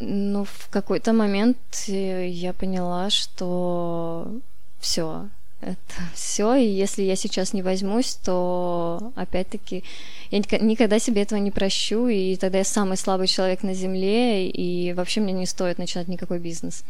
Но 0.00 0.44
в 0.44 0.68
какой-то 0.70 1.12
момент 1.12 1.58
э, 1.88 2.28
я 2.28 2.52
поняла, 2.52 3.10
что 3.10 4.30
все, 4.78 5.28
это 5.60 5.78
все, 6.14 6.54
и 6.54 6.66
если 6.66 7.02
я 7.02 7.16
сейчас 7.16 7.52
не 7.52 7.62
возьмусь, 7.62 8.14
то 8.14 9.12
опять-таки 9.16 9.82
я 10.30 10.38
никогда 10.38 10.98
себе 10.98 11.22
этого 11.22 11.38
не 11.38 11.50
прощу, 11.50 12.06
и 12.06 12.36
тогда 12.36 12.58
я 12.58 12.64
самый 12.64 12.96
слабый 12.96 13.26
человек 13.26 13.62
на 13.62 13.74
земле, 13.74 14.48
и 14.48 14.92
вообще 14.92 15.20
мне 15.20 15.32
не 15.32 15.46
стоит 15.46 15.78
начинать 15.78 16.08
никакой 16.08 16.38
бизнес. 16.38 16.84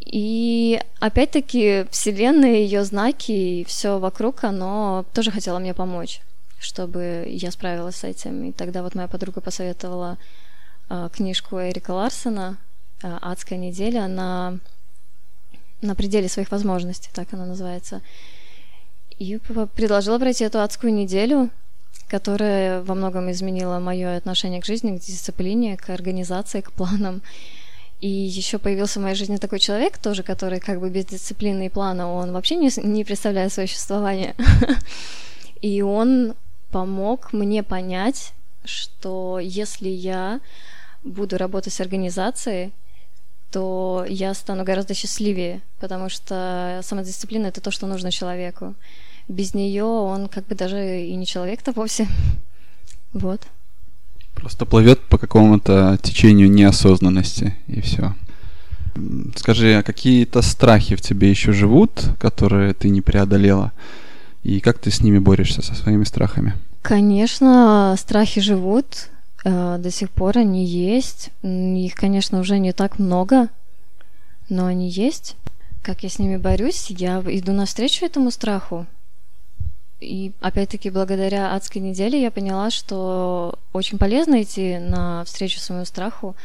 И 0.00 0.80
опять-таки 1.00 1.86
Вселенная, 1.90 2.56
ее 2.56 2.84
знаки 2.84 3.32
и 3.32 3.64
все 3.64 3.98
вокруг, 3.98 4.44
оно 4.44 5.04
тоже 5.12 5.30
хотело 5.30 5.58
мне 5.58 5.74
помочь 5.74 6.20
чтобы 6.64 7.24
я 7.28 7.50
справилась 7.50 7.96
с 7.96 8.04
этим. 8.04 8.44
И 8.44 8.52
тогда 8.52 8.82
вот 8.82 8.94
моя 8.94 9.08
подруга 9.08 9.40
посоветовала 9.40 10.18
э, 10.88 11.08
книжку 11.12 11.58
Эрика 11.58 11.92
Ларсона 11.92 12.56
э, 13.02 13.18
«Адская 13.20 13.58
неделя» 13.58 14.08
на, 14.08 14.58
на 15.82 15.94
пределе 15.94 16.28
своих 16.28 16.50
возможностей, 16.50 17.10
так 17.12 17.32
она 17.32 17.46
называется. 17.46 18.00
И 19.18 19.38
предложила 19.74 20.18
пройти 20.18 20.44
эту 20.44 20.60
адскую 20.60 20.92
неделю, 20.92 21.50
которая 22.08 22.82
во 22.82 22.94
многом 22.94 23.30
изменила 23.30 23.78
мое 23.78 24.16
отношение 24.16 24.60
к 24.60 24.66
жизни, 24.66 24.96
к 24.96 25.00
дисциплине, 25.00 25.76
к 25.76 25.90
организации, 25.90 26.60
к 26.60 26.72
планам. 26.72 27.22
И 28.00 28.08
еще 28.08 28.58
появился 28.58 28.98
в 28.98 29.02
моей 29.02 29.14
жизни 29.14 29.36
такой 29.36 29.58
человек 29.60 29.98
тоже, 29.98 30.22
который 30.22 30.60
как 30.60 30.80
бы 30.80 30.90
без 30.90 31.06
дисциплины 31.06 31.66
и 31.66 31.70
плана, 31.70 32.12
он 32.12 32.32
вообще 32.32 32.56
не, 32.56 32.70
не 32.82 33.04
представляет 33.04 33.52
существование. 33.52 34.34
И 35.62 35.80
он 35.80 36.34
помог 36.74 37.32
мне 37.32 37.62
понять, 37.62 38.32
что 38.64 39.38
если 39.40 39.88
я 39.88 40.40
буду 41.04 41.38
работать 41.38 41.72
с 41.72 41.80
организацией, 41.80 42.72
то 43.52 44.04
я 44.08 44.34
стану 44.34 44.64
гораздо 44.64 44.92
счастливее, 44.92 45.60
потому 45.78 46.08
что 46.08 46.80
самодисциплина 46.82 47.46
это 47.46 47.60
то, 47.60 47.70
что 47.70 47.86
нужно 47.86 48.10
человеку. 48.10 48.74
Без 49.28 49.54
нее 49.54 49.84
он 49.84 50.26
как 50.26 50.48
бы 50.48 50.56
даже 50.56 51.02
и 51.02 51.14
не 51.14 51.26
человек-то 51.26 51.70
вовсе. 51.72 52.08
Вот. 53.12 53.42
Просто 54.34 54.66
плывет 54.66 55.00
по 55.02 55.18
какому-то 55.18 55.96
течению 56.02 56.50
неосознанности, 56.50 57.54
и 57.68 57.80
все. 57.80 58.16
Скажи, 59.36 59.76
а 59.76 59.84
какие-то 59.84 60.42
страхи 60.42 60.96
в 60.96 61.00
тебе 61.00 61.30
еще 61.30 61.52
живут, 61.52 62.02
которые 62.18 62.74
ты 62.74 62.88
не 62.88 63.00
преодолела? 63.00 63.70
И 64.44 64.60
как 64.60 64.78
ты 64.78 64.90
с 64.90 65.00
ними 65.00 65.18
борешься, 65.18 65.62
со 65.62 65.74
своими 65.74 66.04
страхами? 66.04 66.54
Конечно, 66.82 67.94
страхи 67.98 68.42
живут, 68.42 69.08
э, 69.44 69.78
до 69.78 69.90
сих 69.90 70.10
пор 70.10 70.36
они 70.36 70.66
есть. 70.66 71.30
Их, 71.42 71.94
конечно, 71.94 72.38
уже 72.38 72.58
не 72.58 72.74
так 72.74 72.98
много, 72.98 73.48
но 74.50 74.66
они 74.66 74.90
есть. 74.90 75.36
Как 75.82 76.02
я 76.02 76.10
с 76.10 76.18
ними 76.18 76.36
борюсь? 76.36 76.90
Я 76.90 77.22
иду 77.26 77.52
навстречу 77.52 78.04
этому 78.04 78.30
страху. 78.30 78.86
И 80.00 80.32
опять-таки 80.40 80.90
благодаря 80.90 81.54
адской 81.54 81.80
неделе 81.80 82.20
я 82.20 82.30
поняла, 82.30 82.70
что 82.70 83.58
очень 83.72 83.96
полезно 83.96 84.42
идти 84.42 84.76
на 84.78 85.24
встречу 85.24 85.60
своему 85.60 85.86
страху 85.86 86.36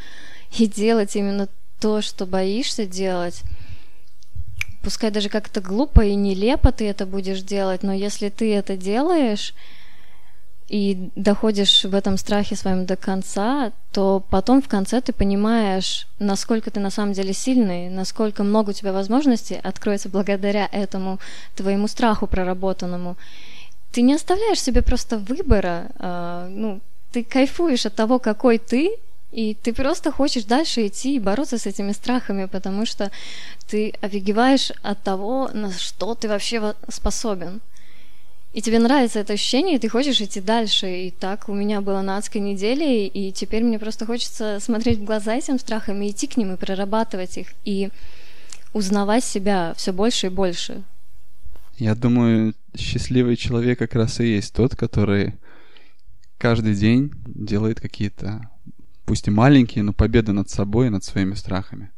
и 0.56 0.66
делать 0.66 1.16
именно 1.16 1.48
то, 1.80 2.00
что 2.00 2.24
боишься 2.24 2.86
делать. 2.86 3.42
Пускай 4.82 5.10
даже 5.10 5.28
как-то 5.28 5.60
глупо 5.60 6.00
и 6.00 6.14
нелепо 6.14 6.72
ты 6.72 6.88
это 6.88 7.06
будешь 7.06 7.42
делать, 7.42 7.82
но 7.82 7.92
если 7.92 8.30
ты 8.30 8.54
это 8.54 8.76
делаешь 8.76 9.54
и 10.70 11.10
доходишь 11.16 11.84
в 11.84 11.94
этом 11.94 12.16
страхе 12.16 12.54
своем 12.54 12.86
до 12.86 12.96
конца, 12.96 13.72
то 13.92 14.24
потом 14.30 14.62
в 14.62 14.68
конце 14.68 15.00
ты 15.00 15.12
понимаешь, 15.12 16.06
насколько 16.20 16.70
ты 16.70 16.78
на 16.78 16.90
самом 16.90 17.12
деле 17.12 17.32
сильный, 17.32 17.90
насколько 17.90 18.44
много 18.44 18.70
у 18.70 18.72
тебя 18.72 18.92
возможностей 18.92 19.60
откроется 19.62 20.08
благодаря 20.08 20.68
этому 20.70 21.18
твоему 21.56 21.88
страху 21.88 22.28
проработанному. 22.28 23.16
Ты 23.90 24.02
не 24.02 24.14
оставляешь 24.14 24.62
себе 24.62 24.82
просто 24.82 25.18
выбора, 25.18 25.90
э, 25.98 26.48
ну, 26.50 26.80
ты 27.10 27.24
кайфуешь 27.24 27.86
от 27.86 27.96
того, 27.96 28.20
какой 28.20 28.58
ты, 28.58 28.96
и 29.32 29.54
ты 29.54 29.72
просто 29.72 30.10
хочешь 30.10 30.44
дальше 30.44 30.86
идти 30.86 31.16
и 31.16 31.20
бороться 31.20 31.58
с 31.58 31.66
этими 31.66 31.92
страхами, 31.92 32.46
потому 32.46 32.86
что 32.86 33.10
ты 33.68 33.94
офигеваешь 34.00 34.72
от 34.82 35.02
того, 35.02 35.50
на 35.52 35.72
что 35.72 36.14
ты 36.14 36.28
вообще 36.28 36.74
способен. 36.88 37.60
И 38.52 38.62
тебе 38.62 38.80
нравится 38.80 39.20
это 39.20 39.34
ощущение, 39.34 39.76
и 39.76 39.78
ты 39.78 39.88
хочешь 39.88 40.20
идти 40.20 40.40
дальше. 40.40 41.06
И 41.06 41.10
так 41.12 41.48
у 41.48 41.54
меня 41.54 41.80
было 41.80 42.00
на 42.00 42.16
адской 42.16 42.40
неделе, 42.40 43.06
и 43.06 43.30
теперь 43.30 43.62
мне 43.62 43.78
просто 43.78 44.06
хочется 44.06 44.58
смотреть 44.60 44.98
в 44.98 45.04
глаза 45.04 45.36
этим 45.36 45.58
страхам 45.60 46.02
и 46.02 46.10
идти 46.10 46.26
к 46.26 46.36
ним 46.36 46.54
и 46.54 46.56
прорабатывать 46.56 47.38
их, 47.38 47.48
и 47.64 47.90
узнавать 48.72 49.24
себя 49.24 49.74
все 49.76 49.92
больше 49.92 50.26
и 50.26 50.30
больше. 50.30 50.82
Я 51.78 51.94
думаю, 51.94 52.54
счастливый 52.76 53.36
человек 53.36 53.78
как 53.78 53.94
раз 53.94 54.18
и 54.18 54.26
есть 54.26 54.52
тот, 54.52 54.74
который 54.74 55.34
каждый 56.36 56.74
день 56.74 57.12
делает 57.26 57.80
какие-то, 57.80 58.50
пусть 59.10 59.26
и 59.26 59.32
маленькие, 59.32 59.82
но 59.82 59.92
победы 59.92 60.30
над 60.30 60.50
собой 60.50 60.86
и 60.86 60.90
над 60.90 61.02
своими 61.02 61.34
страхами. 61.34 61.90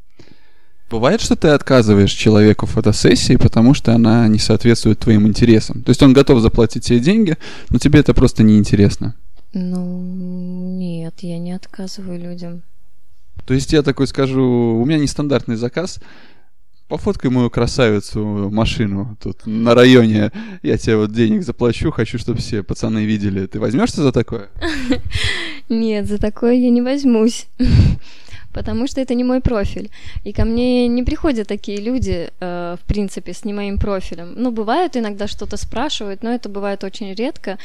Бывает, 0.89 1.21
что 1.21 1.35
ты 1.35 1.49
отказываешь 1.49 2.11
человеку 2.11 2.65
фотосессии, 2.65 3.35
потому 3.35 3.75
что 3.75 3.93
она 3.93 4.27
не 4.27 4.39
соответствует 4.39 4.97
твоим 4.97 5.27
интересам. 5.27 5.83
То 5.83 5.91
есть 5.91 6.01
он 6.01 6.13
готов 6.13 6.41
заплатить 6.41 6.85
тебе 6.85 6.99
деньги, 6.99 7.37
но 7.69 7.77
тебе 7.77 7.99
это 7.99 8.15
просто 8.15 8.41
не 8.41 8.57
интересно. 8.57 9.13
Ну, 9.53 10.01
нет, 10.79 11.13
я 11.19 11.37
не 11.37 11.51
отказываю 11.51 12.19
людям. 12.19 12.63
То 13.45 13.53
есть 13.53 13.71
я 13.73 13.83
такой 13.83 14.07
скажу, 14.07 14.79
у 14.81 14.83
меня 14.83 14.97
нестандартный 14.97 15.55
заказ, 15.55 15.99
пофоткай 16.87 17.31
мою 17.31 17.49
красавицу 17.49 18.49
машину 18.51 19.17
тут 19.21 19.45
на 19.45 19.75
районе, 19.75 20.31
я 20.61 20.77
тебе 20.77 20.97
вот 20.97 21.11
денег 21.11 21.43
заплачу, 21.43 21.91
хочу, 21.91 22.17
чтобы 22.17 22.39
все 22.39 22.63
пацаны 22.63 23.05
видели. 23.05 23.45
Ты 23.45 23.59
возьмешься 23.59 24.03
за 24.03 24.11
такое? 24.11 24.49
Нет, 25.69 26.07
за 26.07 26.17
такое 26.17 26.53
я 26.53 26.69
не 26.69 26.81
возьмусь. 26.81 27.47
потому 28.53 28.87
что 28.87 29.01
это 29.01 29.15
не 29.15 29.23
мой 29.23 29.41
профиль. 29.41 29.89
И 30.23 30.31
ко 30.31 30.45
мне 30.45 30.87
не 30.87 31.03
приходят 31.03 31.47
такие 31.47 31.79
люди, 31.81 32.29
э, 32.39 32.75
в 32.81 32.85
принципе, 32.87 33.33
с 33.33 33.45
не 33.45 33.53
моим 33.53 33.77
профилем. 33.77 34.33
Ну, 34.35 34.51
бывают 34.51 34.95
иногда 34.95 35.27
что-то 35.27 35.57
спрашивают, 35.57 36.23
но 36.23 36.33
это 36.33 36.49
бывает 36.49 36.83
очень 36.83 37.13
редко. 37.13 37.57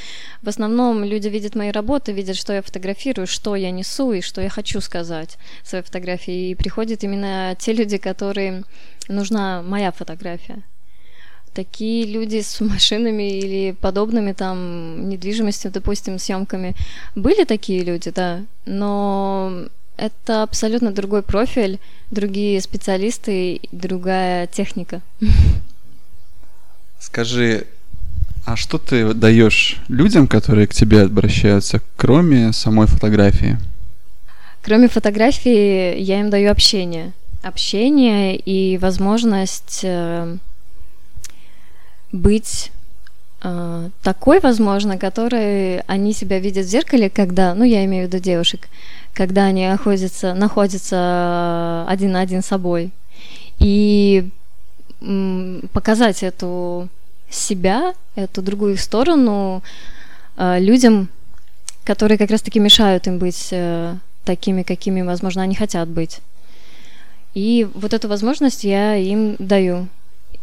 В 0.42 0.48
основном 0.48 1.04
люди 1.04 1.28
видят 1.28 1.54
мои 1.54 1.70
работы, 1.70 2.12
видят, 2.12 2.36
что 2.36 2.52
я 2.52 2.62
фотографирую, 2.62 3.26
что 3.26 3.56
я 3.56 3.70
несу 3.70 4.12
и 4.12 4.20
что 4.20 4.40
я 4.40 4.48
хочу 4.48 4.80
сказать 4.80 5.38
в 5.62 5.68
своей 5.68 5.84
фотографии. 5.84 6.50
И 6.50 6.54
приходят 6.54 7.04
именно 7.04 7.54
те 7.58 7.72
люди, 7.72 7.98
которым 7.98 8.64
нужна 9.08 9.62
моя 9.62 9.92
фотография 9.92 10.62
такие 11.58 12.06
люди 12.06 12.40
с 12.40 12.60
машинами 12.60 13.38
или 13.38 13.72
подобными 13.72 14.32
там 14.32 15.08
недвижимостью, 15.08 15.72
допустим, 15.72 16.18
съемками. 16.18 16.74
Были 17.16 17.44
такие 17.44 17.82
люди, 17.82 18.10
да, 18.10 18.42
но 18.64 19.68
это 19.98 20.42
абсолютно 20.42 20.92
другой 20.92 21.22
профиль, 21.22 21.78
другие 22.10 22.60
специалисты, 22.60 23.60
другая 23.72 24.46
техника. 24.46 25.02
Скажи, 27.00 27.66
а 28.46 28.56
что 28.56 28.78
ты 28.78 29.12
даешь 29.12 29.76
людям, 29.88 30.26
которые 30.26 30.66
к 30.66 30.74
тебе 30.74 31.02
обращаются, 31.02 31.82
кроме 31.96 32.52
самой 32.52 32.86
фотографии? 32.86 33.58
Кроме 34.62 34.88
фотографии, 34.88 35.98
я 36.00 36.20
им 36.20 36.30
даю 36.30 36.50
общение. 36.50 37.12
Общение 37.42 38.36
и 38.36 38.78
возможность 38.78 39.80
э, 39.82 40.36
быть 42.10 42.72
такой, 44.02 44.40
возможно, 44.40 44.98
которой 44.98 45.80
они 45.80 46.12
себя 46.12 46.40
видят 46.40 46.66
в 46.66 46.68
зеркале, 46.68 47.08
когда, 47.08 47.54
ну, 47.54 47.64
я 47.64 47.84
имею 47.84 48.08
в 48.08 48.12
виду 48.12 48.22
девушек, 48.22 48.68
когда 49.12 49.44
они 49.44 49.68
находятся, 49.68 50.34
находятся 50.34 51.86
один 51.88 52.12
на 52.12 52.20
один 52.20 52.42
с 52.42 52.46
собой. 52.46 52.90
И 53.60 54.28
показать 55.72 56.22
эту 56.22 56.88
себя, 57.30 57.94
эту 58.16 58.42
другую 58.42 58.76
сторону 58.76 59.62
э, 60.36 60.58
людям, 60.60 61.08
которые 61.84 62.18
как 62.18 62.30
раз-таки 62.30 62.58
мешают 62.58 63.06
им 63.06 63.18
быть 63.18 63.48
э, 63.52 63.94
такими, 64.24 64.62
какими, 64.62 65.02
возможно, 65.02 65.42
они 65.42 65.54
хотят 65.54 65.88
быть. 65.88 66.20
И 67.34 67.68
вот 67.74 67.92
эту 67.94 68.08
возможность 68.08 68.64
я 68.64 68.96
им 68.96 69.36
даю. 69.38 69.88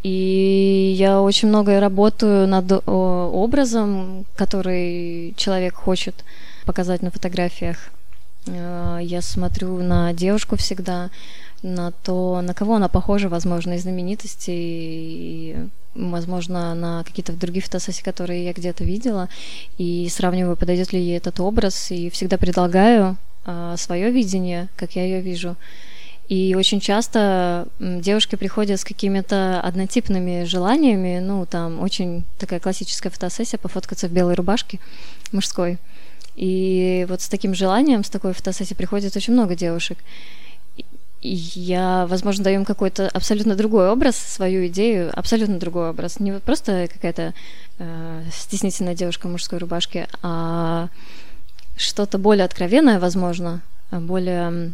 И 0.04 0.94
я 0.98 1.22
очень 1.22 1.48
много 1.48 1.80
работаю 1.80 2.48
над 2.48 2.72
образом, 2.88 4.26
который 4.36 5.34
человек 5.36 5.74
хочет 5.74 6.24
показать 6.66 7.02
на 7.02 7.10
фотографиях. 7.10 7.78
Э, 8.48 9.00
я 9.02 9.22
смотрю 9.22 9.82
на 9.82 10.14
девушку 10.14 10.58
всегда, 10.58 11.10
на 11.64 11.92
то, 11.92 12.42
на 12.42 12.54
кого 12.54 12.76
она 12.76 12.88
похожа, 12.88 13.30
возможно, 13.30 13.74
из 13.74 13.82
знаменитостей, 13.82 14.54
и, 14.56 15.56
возможно, 15.96 16.76
на 16.76 17.04
какие-то 17.04 17.34
другие 17.34 17.64
фотосессии, 17.64 18.04
которые 18.04 18.46
я 18.46 18.54
где-то 18.54 18.84
видела, 18.84 19.30
и 19.78 20.08
сравниваю, 20.10 20.56
подойдет 20.56 20.94
ли 20.94 21.02
ей 21.02 21.18
этот 21.18 21.40
образ, 21.40 21.92
и 21.92 22.10
всегда 22.10 22.38
предлагаю 22.38 23.18
а, 23.46 23.76
свое 23.78 24.12
видение, 24.12 24.68
как 24.76 24.96
я 24.96 25.04
ее 25.04 25.22
вижу. 25.22 25.56
И 26.28 26.56
очень 26.56 26.80
часто 26.80 27.68
девушки 27.80 28.36
приходят 28.36 28.80
с 28.80 28.84
какими-то 28.84 29.62
однотипными 29.62 30.44
желаниями, 30.46 31.20
ну, 31.20 31.46
там 31.46 31.80
очень 31.80 32.24
такая 32.40 32.60
классическая 32.60 33.12
фотосессия, 33.12 33.60
пофоткаться 33.60 34.08
в 34.08 34.12
белой 34.12 34.34
рубашке 34.34 34.80
мужской– 35.32 35.78
и 36.36 37.06
вот 37.08 37.22
с 37.22 37.30
таким 37.30 37.56
желанием, 37.56 38.04
с 38.04 38.10
такой 38.10 38.34
фотосессией 38.34 38.76
приходит 38.76 39.16
очень 39.16 39.34
много 39.34 39.56
девушек. 39.56 39.98
И 41.22 41.30
я, 41.32 42.06
возможно, 42.08 42.44
даю 42.44 42.60
им 42.60 42.66
какой-то 42.66 43.08
абсолютно 43.08 43.56
другой 43.56 43.90
образ, 43.90 44.18
свою 44.18 44.68
идею, 44.68 45.12
абсолютно 45.18 45.58
другой 45.60 45.90
образ. 45.90 46.20
Не 46.20 46.34
просто 46.34 46.88
какая-то 46.92 47.34
э, 47.80 48.24
стеснительная 48.32 48.96
девушка 48.96 49.28
в 49.28 49.32
мужской 49.32 49.60
рубашке, 49.60 50.08
а 50.22 50.90
что-то 51.78 52.18
более 52.18 52.46
откровенное, 52.46 53.00
возможно, 53.00 53.62
более 53.92 54.74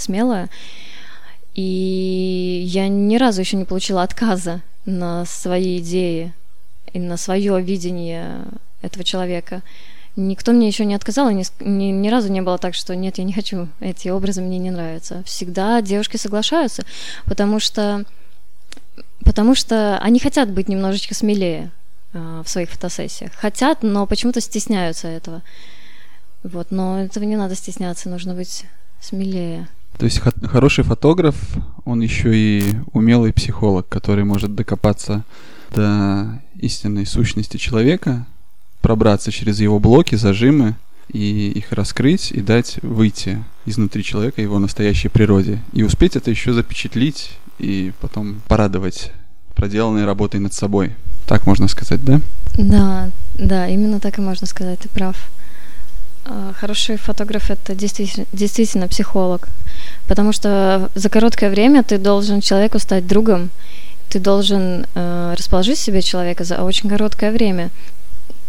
смелое. 0.00 0.48
И 1.54 2.62
я 2.66 2.88
ни 2.88 3.16
разу 3.16 3.40
еще 3.40 3.56
не 3.56 3.64
получила 3.64 4.02
отказа 4.02 4.62
на 4.84 5.24
свои 5.24 5.78
идеи 5.78 6.32
и 6.92 6.98
на 6.98 7.16
свое 7.16 7.60
видение 7.60 8.44
этого 8.82 9.04
человека. 9.04 9.62
Никто 10.16 10.52
мне 10.52 10.66
еще 10.66 10.84
не 10.84 10.94
отказал, 10.94 11.30
и 11.30 11.34
ни, 11.34 11.44
ни, 11.60 11.92
ни 11.92 12.08
разу 12.08 12.30
не 12.32 12.40
было 12.40 12.58
так, 12.58 12.74
что 12.74 12.96
нет, 12.96 13.18
я 13.18 13.24
не 13.24 13.32
хочу, 13.32 13.68
эти 13.78 14.08
образы 14.08 14.42
мне 14.42 14.58
не 14.58 14.70
нравятся. 14.70 15.22
Всегда 15.24 15.80
девушки 15.82 16.16
соглашаются, 16.16 16.84
потому 17.26 17.60
что, 17.60 18.04
потому 19.24 19.54
что 19.54 19.98
они 19.98 20.18
хотят 20.18 20.50
быть 20.50 20.68
немножечко 20.68 21.14
смелее. 21.14 21.70
в 22.12 22.44
своих 22.46 22.70
фотосессиях. 22.70 23.32
Хотят, 23.34 23.82
но 23.82 24.04
почему-то 24.06 24.40
стесняются 24.40 25.06
этого. 25.06 25.42
Вот, 26.42 26.70
но 26.70 27.00
этого 27.04 27.24
не 27.24 27.36
надо 27.36 27.54
стесняться, 27.54 28.08
нужно 28.08 28.34
быть 28.34 28.64
смелее. 29.00 29.68
То 30.00 30.06
есть 30.06 30.18
хороший 30.44 30.82
фотограф, 30.82 31.36
он 31.84 32.00
еще 32.00 32.34
и 32.34 32.64
умелый 32.94 33.34
психолог, 33.34 33.86
который 33.86 34.24
может 34.24 34.54
докопаться 34.54 35.24
до 35.74 36.40
истинной 36.58 37.04
сущности 37.04 37.58
человека, 37.58 38.26
пробраться 38.80 39.30
через 39.30 39.60
его 39.60 39.78
блоки, 39.78 40.14
зажимы 40.14 40.76
и 41.12 41.50
их 41.50 41.72
раскрыть 41.72 42.32
и 42.32 42.40
дать 42.40 42.78
выйти 42.80 43.44
изнутри 43.66 44.02
человека 44.02 44.40
его 44.40 44.58
настоящей 44.58 45.08
природе. 45.08 45.60
И 45.74 45.82
успеть 45.82 46.16
это 46.16 46.30
еще 46.30 46.54
запечатлить 46.54 47.32
и 47.58 47.92
потом 48.00 48.40
порадовать 48.48 49.12
проделанной 49.54 50.06
работой 50.06 50.40
над 50.40 50.54
собой. 50.54 50.96
Так 51.26 51.46
можно 51.46 51.68
сказать, 51.68 52.02
да? 52.02 52.22
Да, 52.56 53.10
да, 53.34 53.68
именно 53.68 54.00
так 54.00 54.16
и 54.16 54.22
можно 54.22 54.46
сказать, 54.46 54.78
ты 54.78 54.88
прав. 54.88 55.14
А, 56.32 56.52
хороший 56.52 56.96
фотограф 56.96 57.50
это 57.50 57.74
действительно, 57.74 58.24
действительно 58.32 58.86
психолог, 58.86 59.48
потому 60.06 60.32
что 60.32 60.88
за 60.94 61.08
короткое 61.08 61.50
время 61.50 61.82
ты 61.82 61.98
должен 61.98 62.40
человеку 62.40 62.78
стать 62.78 63.04
другом, 63.06 63.50
ты 64.10 64.20
должен 64.20 64.86
э, 64.94 65.34
расположить 65.36 65.78
себе 65.78 66.02
человека 66.02 66.44
за 66.44 66.62
очень 66.62 66.88
короткое 66.88 67.32
время. 67.32 67.70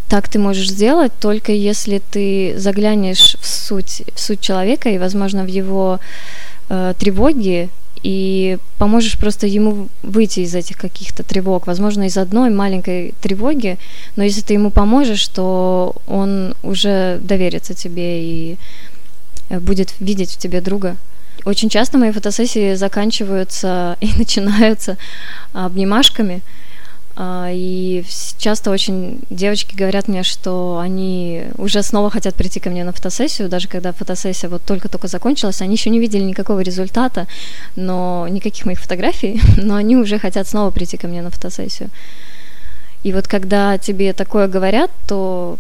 Так 0.10 0.30
ты 0.30 0.38
можешь 0.38 0.70
сделать 0.70 1.12
только 1.20 1.54
если 1.54 2.00
ты 2.12 2.54
заглянешь 2.56 3.36
в 3.42 3.48
суть, 3.48 4.04
в 4.14 4.20
суть 4.20 4.42
человека 4.42 4.90
и, 4.90 5.00
возможно, 5.00 5.44
в 5.44 5.48
его 5.48 6.00
э, 6.70 6.94
тревоги 7.00 7.70
и 8.04 8.58
поможешь 8.78 9.18
просто 9.18 9.48
ему 9.48 9.88
выйти 10.04 10.42
из 10.42 10.56
этих 10.56 10.78
каких-то 10.78 11.24
тревог, 11.24 11.68
возможно, 11.68 12.04
из 12.04 12.18
одной 12.18 12.50
маленькой 12.50 13.14
тревоги, 13.22 13.78
но 14.16 14.24
если 14.24 14.42
ты 14.42 14.54
ему 14.54 14.72
поможешь, 14.72 15.28
то 15.28 15.96
он 16.08 16.56
уже 16.64 17.20
доверится 17.22 17.74
тебе 17.74 18.24
и 18.24 18.58
э, 19.50 19.60
будет 19.60 19.94
видеть 20.00 20.32
в 20.32 20.38
тебе 20.38 20.62
друга. 20.62 20.96
Очень 21.46 21.70
часто 21.70 21.98
мои 21.98 22.12
фотосессии 22.12 22.76
заканчиваются 22.76 23.98
и 24.02 24.10
начинаются 24.18 24.98
обнимашками– 25.54 26.42
и 27.24 28.04
часто 28.40 28.72
очень 28.72 29.20
девочки 29.30 29.76
говорят 29.76 30.08
мне, 30.08 30.24
что 30.24 30.80
они 30.80 31.44
уже 31.58 31.84
снова 31.84 32.10
хотят 32.10 32.34
прийти 32.34 32.60
ко 32.60 32.70
мне 32.70 32.84
на 32.84 32.94
фотосессию, 32.94 33.50
даже 33.50 33.68
когда 33.68 33.92
фотосессия 33.92 34.50
вот 34.50 34.64
только-только 34.64 35.08
закончилась, 35.08 35.62
они 35.62 35.76
еще 35.76 35.92
не 35.92 36.00
видели 36.00 36.24
никакого 36.24 36.62
результата, 36.62 37.28
но 37.76 38.28
никаких 38.28 38.66
моих 38.66 38.80
фотографий, 38.80 39.40
но 39.58 39.76
они 39.76 39.98
уже 39.98 40.18
хотят 40.18 40.48
снова 40.48 40.72
прийти 40.72 40.98
ко 40.98 41.08
мне 41.08 41.22
на 41.22 41.30
фотосессию. 41.30 41.90
И 43.04 43.14
вот 43.14 43.28
когда 43.28 43.78
тебе 43.78 44.14
такое 44.14 44.48
говорят, 44.48 44.90
то 45.08 45.60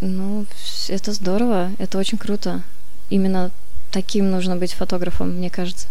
ну, 0.00 0.44
это 0.88 1.12
здорово, 1.12 1.70
это 1.78 1.98
очень 1.98 2.18
круто. 2.18 2.62
Именно 3.10 3.50
таким 3.92 4.30
нужно 4.30 4.56
быть 4.56 4.72
фотографом, 4.72 5.36
мне 5.36 5.50
кажется. 5.50 5.86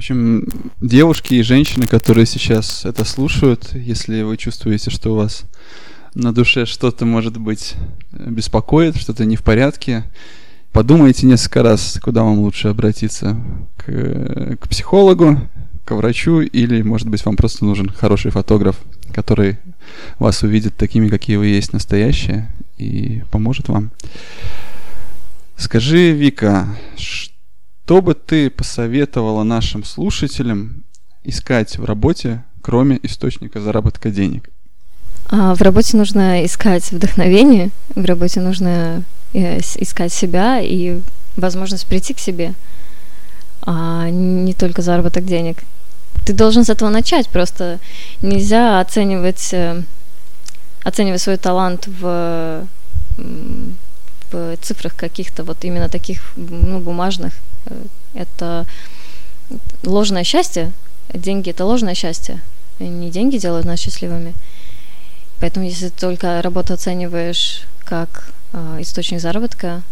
Общем, 0.00 0.48
девушки 0.80 1.34
и 1.34 1.42
женщины, 1.42 1.86
которые 1.86 2.24
сейчас 2.24 2.86
это 2.86 3.04
слушают, 3.04 3.74
если 3.74 4.22
вы 4.22 4.38
чувствуете, 4.38 4.88
что 4.88 5.12
у 5.12 5.16
вас 5.16 5.42
на 6.14 6.32
душе 6.32 6.64
что-то, 6.64 7.04
может 7.04 7.36
быть, 7.36 7.74
беспокоит, 8.10 8.96
что-то 8.96 9.26
не 9.26 9.36
в 9.36 9.42
порядке, 9.42 10.06
подумайте 10.72 11.26
несколько 11.26 11.62
раз, 11.62 12.00
куда 12.02 12.22
вам 12.22 12.38
лучше 12.38 12.68
обратиться. 12.68 13.38
К, 13.76 14.56
к 14.58 14.68
психологу, 14.70 15.38
к 15.84 15.94
врачу 15.94 16.40
или, 16.40 16.80
может 16.80 17.06
быть, 17.10 17.22
вам 17.26 17.36
просто 17.36 17.66
нужен 17.66 17.90
хороший 17.90 18.30
фотограф, 18.30 18.76
который 19.12 19.58
вас 20.18 20.42
увидит 20.42 20.78
такими, 20.78 21.08
какие 21.08 21.36
вы 21.36 21.48
есть 21.48 21.74
настоящие, 21.74 22.50
и 22.78 23.22
поможет 23.30 23.68
вам. 23.68 23.90
Скажи, 25.58 26.12
Вика, 26.12 26.74
что 26.96 27.29
бы 27.98 28.14
ты 28.14 28.50
посоветовала 28.50 29.42
нашим 29.42 29.82
слушателям 29.82 30.84
искать 31.24 31.76
в 31.76 31.84
работе, 31.84 32.44
кроме 32.62 33.00
источника 33.02 33.60
заработка 33.60 34.10
денег? 34.10 34.50
А, 35.28 35.54
в 35.54 35.62
работе 35.62 35.96
нужно 35.96 36.44
искать 36.44 36.90
вдохновение, 36.92 37.70
в 37.94 38.04
работе 38.04 38.40
нужно 38.40 39.02
э, 39.32 39.58
искать 39.58 40.12
себя 40.12 40.60
и 40.60 41.00
возможность 41.36 41.86
прийти 41.86 42.14
к 42.14 42.18
себе, 42.18 42.54
а 43.62 44.08
не 44.10 44.54
только 44.54 44.82
заработок 44.82 45.24
денег. 45.24 45.58
Ты 46.26 46.32
должен 46.32 46.64
с 46.64 46.70
этого 46.70 46.90
начать, 46.90 47.28
просто 47.28 47.78
нельзя 48.22 48.80
оценивать, 48.80 49.52
э, 49.52 49.82
оценивать 50.84 51.20
свой 51.20 51.38
талант 51.38 51.86
в, 51.86 52.66
в 53.16 54.56
цифрах 54.62 54.96
каких-то, 54.96 55.44
вот 55.44 55.64
именно 55.64 55.88
таких 55.88 56.32
ну, 56.36 56.78
бумажных. 56.80 57.34
Э, 57.66 57.84
это 58.14 58.66
ложное 59.84 60.24
счастье. 60.24 60.72
Деньги– 61.12 61.50
это 61.50 61.64
ложное 61.64 61.94
счастье. 61.94 62.40
Не 62.78 63.10
деньги 63.10 63.38
делают 63.38 63.66
нас 63.66 63.80
счастливыми. 63.80 64.34
Поэтому 65.40 65.66
если 65.66 65.88
ты 65.88 66.00
только 66.00 66.42
работу 66.42 66.74
оцениваешь 66.74 67.62
как 67.84 68.32
э, 68.52 68.78
источник 68.80 69.20
заработка, 69.20 69.82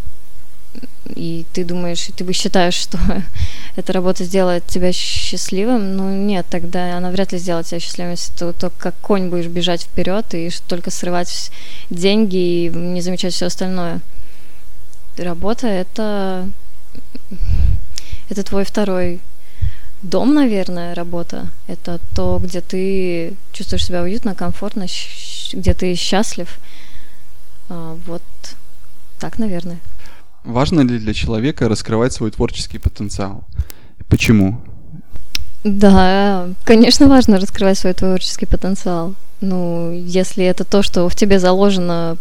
и 1.17 1.47
ты 1.53 1.65
думаешь, 1.65 2.09
ты 2.17 2.25
бы 2.25 2.33
считаешь, 2.33 2.75
что 2.75 2.99
эта 3.77 3.93
работа 3.93 4.25
сделает 4.25 4.67
тебя 4.67 4.93
счастливым, 4.93 5.97
ну 5.97 6.15
нет, 6.15 6.47
тогда 6.51 6.97
она 6.97 7.11
вряд 7.11 7.33
ли 7.33 7.39
сделает 7.39 7.67
тебя 7.67 7.81
счастливым, 7.81 8.13
если 8.13 8.33
ты 8.35 8.53
только 8.53 8.77
как 8.79 8.95
конь 9.01 9.31
будешь 9.31 9.47
бежать 9.47 9.83
вперед 9.83 10.27
и 10.35 10.51
только 10.69 10.91
срывать 10.91 11.51
деньги 11.91 12.37
и 12.37 12.69
не 12.69 13.01
замечать 13.01 13.35
все 13.35 13.47
остальное. 13.47 14.01
Работа 15.17 15.67
это 15.67 16.49
это 18.29 18.43
твой 18.43 18.65
второй 18.65 19.21
дом, 20.03 20.35
наверное, 20.35 20.95
работа. 20.95 21.49
Это 21.67 22.01
то, 22.15 22.39
где 22.43 22.61
ты 22.61 23.35
чувствуешь 23.53 23.85
себя 23.85 24.03
уютно, 24.03 24.35
комфортно, 24.35 24.87
где 25.53 25.75
ты 25.75 25.95
счастлив. 25.95 26.59
А, 27.69 27.99
вот 28.07 28.23
так, 29.19 29.39
наверное. 29.39 29.79
Важно 30.45 30.81
ли 30.81 30.99
для 30.99 31.15
человека 31.15 31.69
раскрывать 31.69 32.13
свой 32.13 32.31
творческий 32.31 32.79
потенциал? 32.79 33.45
Почему? 34.09 34.61
Да, 35.65 36.49
конечно, 36.65 37.09
важно 37.09 37.39
раскрывать 37.39 37.79
свой 37.79 37.93
творческий 37.93 38.47
потенциал. 38.47 39.15
Ну, 39.41 39.93
если 39.93 40.45
это 40.45 40.65
то, 40.65 40.83
что 40.83 41.09
в 41.09 41.15
тебе 41.15 41.39
заложено, 41.39 42.17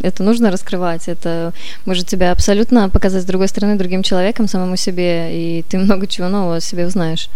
это 0.00 0.22
нужно 0.22 0.50
раскрывать, 0.50 1.06
это 1.06 1.52
может 1.84 2.06
тебя 2.06 2.32
абсолютно 2.32 2.88
показать 2.88 3.22
с 3.22 3.26
другой 3.26 3.48
стороны 3.48 3.76
другим 3.76 4.02
человеком, 4.02 4.48
самому 4.48 4.76
себе, 4.76 5.28
и 5.32 5.62
ты 5.68 5.78
много 5.78 6.06
чего 6.06 6.28
нового 6.28 6.56
о 6.56 6.60
себе 6.60 6.86
узнаешь. 6.86 7.28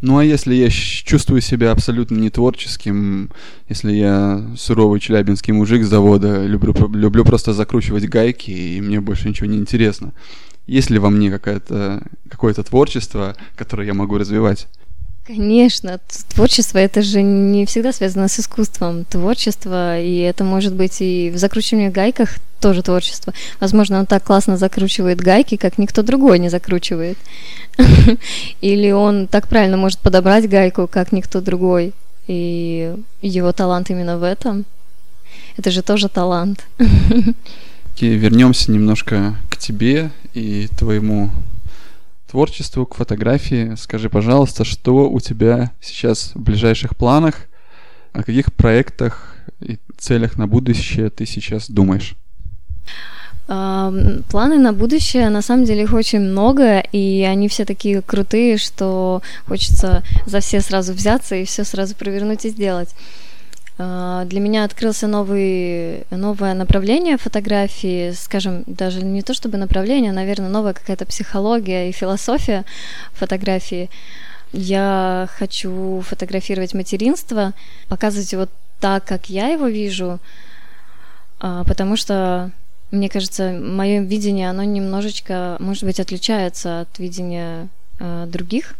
Ну 0.00 0.18
а 0.18 0.24
если 0.24 0.54
я 0.54 0.70
чувствую 0.70 1.40
себя 1.40 1.72
абсолютно 1.72 2.16
не 2.16 2.30
творческим, 2.30 3.30
если 3.68 3.92
я 3.92 4.46
суровый 4.56 5.00
челябинский 5.00 5.52
мужик 5.52 5.84
с 5.84 5.88
завода, 5.88 6.46
люблю, 6.46 6.72
люблю 6.94 7.24
просто 7.24 7.52
закручивать 7.52 8.08
гайки, 8.08 8.52
и 8.52 8.80
мне 8.80 9.00
больше 9.00 9.28
ничего 9.28 9.48
не 9.48 9.58
интересно, 9.58 10.12
есть 10.68 10.90
ли 10.90 11.00
во 11.00 11.10
мне 11.10 11.32
какое-то 11.32 12.02
какое-то 12.28 12.62
творчество, 12.62 13.34
которое 13.56 13.88
я 13.88 13.94
могу 13.94 14.18
развивать? 14.18 14.68
Конечно, 15.28 16.00
творчество 16.30 16.78
это 16.78 17.02
же 17.02 17.20
не 17.20 17.66
всегда 17.66 17.92
связано 17.92 18.28
с 18.28 18.40
искусством. 18.40 19.04
Творчество, 19.04 20.00
и 20.00 20.16
это 20.20 20.42
может 20.42 20.74
быть 20.74 21.02
и 21.02 21.30
в 21.30 21.36
закручивании 21.36 21.90
гайках 21.90 22.38
тоже 22.60 22.82
творчество. 22.82 23.34
Возможно, 23.60 23.98
он 23.98 24.06
так 24.06 24.24
классно 24.24 24.56
закручивает 24.56 25.20
гайки, 25.20 25.58
как 25.58 25.76
никто 25.76 26.02
другой 26.02 26.38
не 26.38 26.48
закручивает. 26.48 27.18
Или 28.62 28.90
он 28.90 29.26
так 29.26 29.48
правильно 29.48 29.76
может 29.76 29.98
подобрать 29.98 30.48
гайку, 30.48 30.86
как 30.86 31.12
никто 31.12 31.42
другой. 31.42 31.92
И 32.26 32.94
его 33.20 33.52
талант 33.52 33.90
именно 33.90 34.16
в 34.16 34.22
этом. 34.22 34.64
Это 35.58 35.70
же 35.70 35.82
тоже 35.82 36.08
талант. 36.08 36.64
Вернемся 38.00 38.72
немножко 38.72 39.36
к 39.50 39.58
тебе 39.58 40.10
и 40.32 40.68
твоему 40.78 41.30
творчеству, 42.30 42.86
к 42.86 42.94
фотографии. 42.94 43.74
Скажи, 43.76 44.08
пожалуйста, 44.08 44.64
что 44.64 45.10
у 45.10 45.20
тебя 45.20 45.72
сейчас 45.80 46.32
в 46.34 46.40
ближайших 46.40 46.96
планах, 46.96 47.46
о 48.12 48.22
каких 48.22 48.52
проектах 48.52 49.34
и 49.60 49.78
целях 49.98 50.36
на 50.36 50.46
будущее 50.46 51.10
ты 51.10 51.26
сейчас 51.26 51.68
думаешь? 51.68 52.14
Планы 53.46 54.58
на 54.58 54.74
будущее, 54.74 55.30
на 55.30 55.40
самом 55.40 55.64
деле 55.64 55.84
их 55.84 55.94
очень 55.94 56.20
много, 56.20 56.80
и 56.80 57.22
они 57.22 57.48
все 57.48 57.64
такие 57.64 58.02
крутые, 58.02 58.58
что 58.58 59.22
хочется 59.46 60.02
за 60.26 60.40
все 60.40 60.60
сразу 60.60 60.92
взяться 60.92 61.34
и 61.34 61.46
все 61.46 61.64
сразу 61.64 61.94
провернуть 61.94 62.44
и 62.44 62.50
сделать. 62.50 62.90
А, 63.80 64.24
для 64.24 64.40
меня 64.40 64.64
открылся 64.64 65.06
новый, 65.06 66.04
новое 66.10 66.54
направление 66.54 67.16
фотографии, 67.16 68.10
скажем, 68.10 68.64
даже 68.66 69.02
не 69.04 69.22
то 69.22 69.34
чтобы 69.34 69.56
направление, 69.56 70.10
а, 70.10 70.14
наверное, 70.14 70.48
новая 70.48 70.72
какая-то 70.72 71.06
психология 71.06 71.88
и 71.88 71.92
философия 71.92 72.64
фотографии. 73.12 73.88
Я 74.52 75.28
хочу 75.38 76.02
фотографировать 76.04 76.74
материнство, 76.74 77.52
показывать 77.88 78.32
его 78.32 78.48
так, 78.80 79.04
как 79.04 79.30
я 79.30 79.48
его 79.48 79.68
вижу, 79.68 80.18
а, 81.38 81.62
потому 81.62 81.96
что 81.96 82.50
мне 82.90 83.08
кажется, 83.08 83.52
мое 83.52 84.00
видение, 84.00 84.50
оно 84.50 84.64
немножечко, 84.64 85.56
может 85.60 85.84
быть, 85.84 86.00
отличается 86.00 86.80
от 86.80 86.98
видения 86.98 87.68
других. 88.00 88.76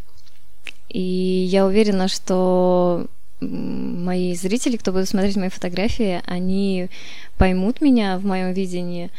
И 0.89 1.01
я 1.01 1.67
уверена, 1.67 2.09
что 2.09 3.07
мои 3.41 4.35
зрители, 4.35 4.77
кто 4.77 4.93
будет 4.93 5.09
смотреть 5.09 5.37
мои 5.37 5.49
фотографии, 5.49 6.23
они 6.27 6.89
поймут 7.37 7.81
меня 7.81 8.19
в 8.19 8.25
моем 8.25 8.53
видении. 8.53 9.11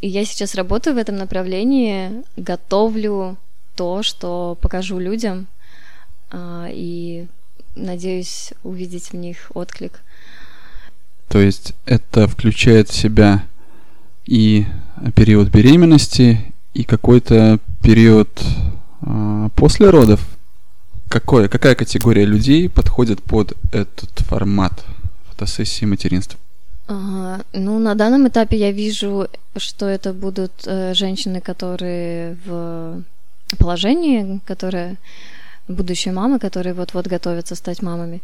И 0.00 0.08
я 0.08 0.24
сейчас 0.24 0.54
работаю 0.54 0.94
в 0.94 0.98
этом 0.98 1.16
направлении, 1.16 2.22
готовлю 2.36 3.36
то, 3.74 4.02
что 4.02 4.56
покажу 4.60 4.98
людям, 4.98 5.46
э, 6.30 6.68
и 6.72 7.26
надеюсь 7.74 8.52
увидеть 8.62 9.10
в 9.10 9.14
них 9.14 9.50
отклик. 9.54 10.00
То 11.28 11.40
есть 11.40 11.74
это 11.84 12.26
включает 12.26 12.88
в 12.88 12.94
себя 12.94 13.44
и 14.24 14.66
период 15.14 15.48
беременности, 15.48 16.52
и 16.74 16.84
какой-то 16.84 17.58
период 17.82 18.28
э, 19.02 19.48
после 19.56 19.90
родов. 19.90 20.37
Какое, 21.08 21.48
какая 21.48 21.74
категория 21.74 22.26
людей 22.26 22.68
подходит 22.68 23.22
под 23.22 23.54
этот 23.72 24.10
формат 24.26 24.84
фотосессии 25.30 25.86
материнства? 25.86 26.38
Ага, 26.86 27.44
ну, 27.52 27.78
на 27.78 27.94
данном 27.94 28.28
этапе 28.28 28.56
я 28.56 28.72
вижу, 28.72 29.28
что 29.56 29.86
это 29.86 30.12
будут 30.12 30.52
э, 30.66 30.94
женщины, 30.94 31.40
которые 31.40 32.36
в 32.44 33.02
положении, 33.58 34.40
которые 34.46 34.96
будущие 35.68 36.14
мамы, 36.14 36.38
которые 36.38 36.74
вот-вот 36.74 37.06
готовятся 37.06 37.54
стать 37.54 37.82
мамами 37.82 38.22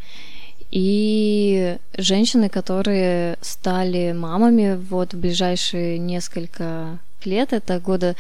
и 0.74 1.76
женщины, 1.97 2.49
которые 2.49 3.37
стали 3.41 4.12
мамами 4.12 4.76
вот 4.91 5.14
в 5.14 5.18
ближайшие 5.18 5.99
несколько 5.99 6.99
лет, 7.24 7.53
это 7.53 7.78
года 7.78 8.16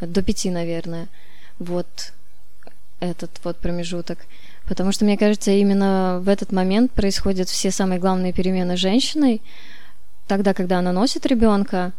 до 0.00 0.22
пяти, 0.22 0.50
наверное, 0.50 1.08
вот 1.58 2.12
этот 3.00 3.30
вот 3.44 3.56
промежуток. 3.58 4.18
Потому 4.66 4.92
что, 4.92 5.04
мне 5.04 5.16
кажется, 5.16 5.50
именно 5.50 6.20
в 6.22 6.28
этот 6.28 6.52
момент 6.52 6.92
происходят 6.92 7.48
все 7.48 7.70
самые 7.70 8.00
главные 8.00 8.32
перемены 8.32 8.76
женщиной. 8.76 9.40
Тогда, 10.26 10.54
когда 10.54 10.78
она 10.78 10.92
носит 10.92 11.24
ребенка, 11.26 11.92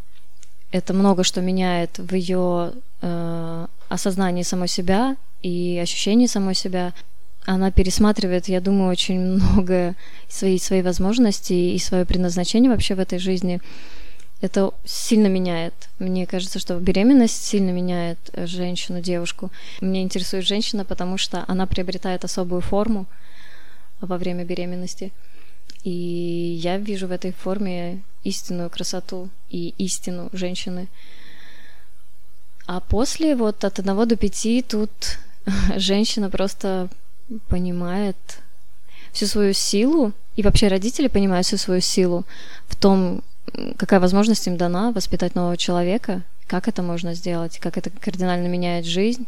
это 0.71 0.93
много 0.93 1.23
что 1.23 1.41
меняет 1.41 1.97
в 1.97 2.13
ее 2.13 2.73
э, 3.01 3.67
осознании 3.87 4.43
самой 4.43 4.67
себя 4.67 5.15
и 5.41 5.79
ощущении 5.81 6.25
самой 6.27 6.55
себя 6.55 6.93
она 7.47 7.71
пересматривает, 7.71 8.49
я 8.49 8.59
думаю, 8.59 8.91
очень 8.91 9.19
много 9.39 9.95
свои, 10.27 10.59
свои 10.59 10.81
возможности 10.81 11.53
и 11.53 11.79
свое 11.79 12.05
предназначение 12.05 12.69
вообще 12.69 12.93
в 12.93 12.99
этой 12.99 13.19
жизни. 13.19 13.61
Это 14.39 14.71
сильно 14.85 15.27
меняет. 15.27 15.73
Мне 15.97 16.27
кажется, 16.27 16.59
что 16.59 16.79
беременность 16.79 17.43
сильно 17.43 17.71
меняет 17.71 18.19
э, 18.33 18.45
женщину, 18.45 19.01
девушку. 19.01 19.51
Меня 19.81 20.01
интересует 20.01 20.45
женщина, 20.45 20.85
потому 20.85 21.17
что 21.17 21.43
она 21.47 21.65
приобретает 21.65 22.23
особую 22.23 22.61
форму 22.61 23.07
во 23.99 24.17
время 24.17 24.45
беременности. 24.45 25.11
И 25.83 25.89
я 25.89 26.77
вижу 26.77 27.07
в 27.07 27.11
этой 27.11 27.31
форме 27.31 28.03
истинную 28.23 28.69
красоту 28.69 29.29
и 29.49 29.73
истину 29.79 30.29
женщины. 30.33 30.87
А 32.67 32.79
после, 32.79 33.35
вот 33.35 33.63
от 33.63 33.79
одного 33.79 34.05
до 34.05 34.17
пяти, 34.17 34.61
тут 34.61 34.91
женщина 35.77 36.29
просто 36.29 36.89
понимает 37.47 38.17
всю 39.13 39.25
свою 39.25 39.53
силу, 39.53 40.13
и 40.35 40.43
вообще 40.43 40.67
родители 40.67 41.07
понимают 41.07 41.47
всю 41.47 41.57
свою 41.57 41.81
силу 41.81 42.23
в 42.67 42.75
том, 42.75 43.23
какая 43.77 43.99
возможность 43.99 44.47
им 44.47 44.57
дана 44.57 44.91
воспитать 44.91 45.35
нового 45.35 45.57
человека, 45.57 46.23
как 46.47 46.67
это 46.67 46.81
можно 46.81 47.13
сделать, 47.13 47.59
как 47.59 47.77
это 47.77 47.89
кардинально 47.89 48.47
меняет 48.47 48.85
жизнь 48.85 49.27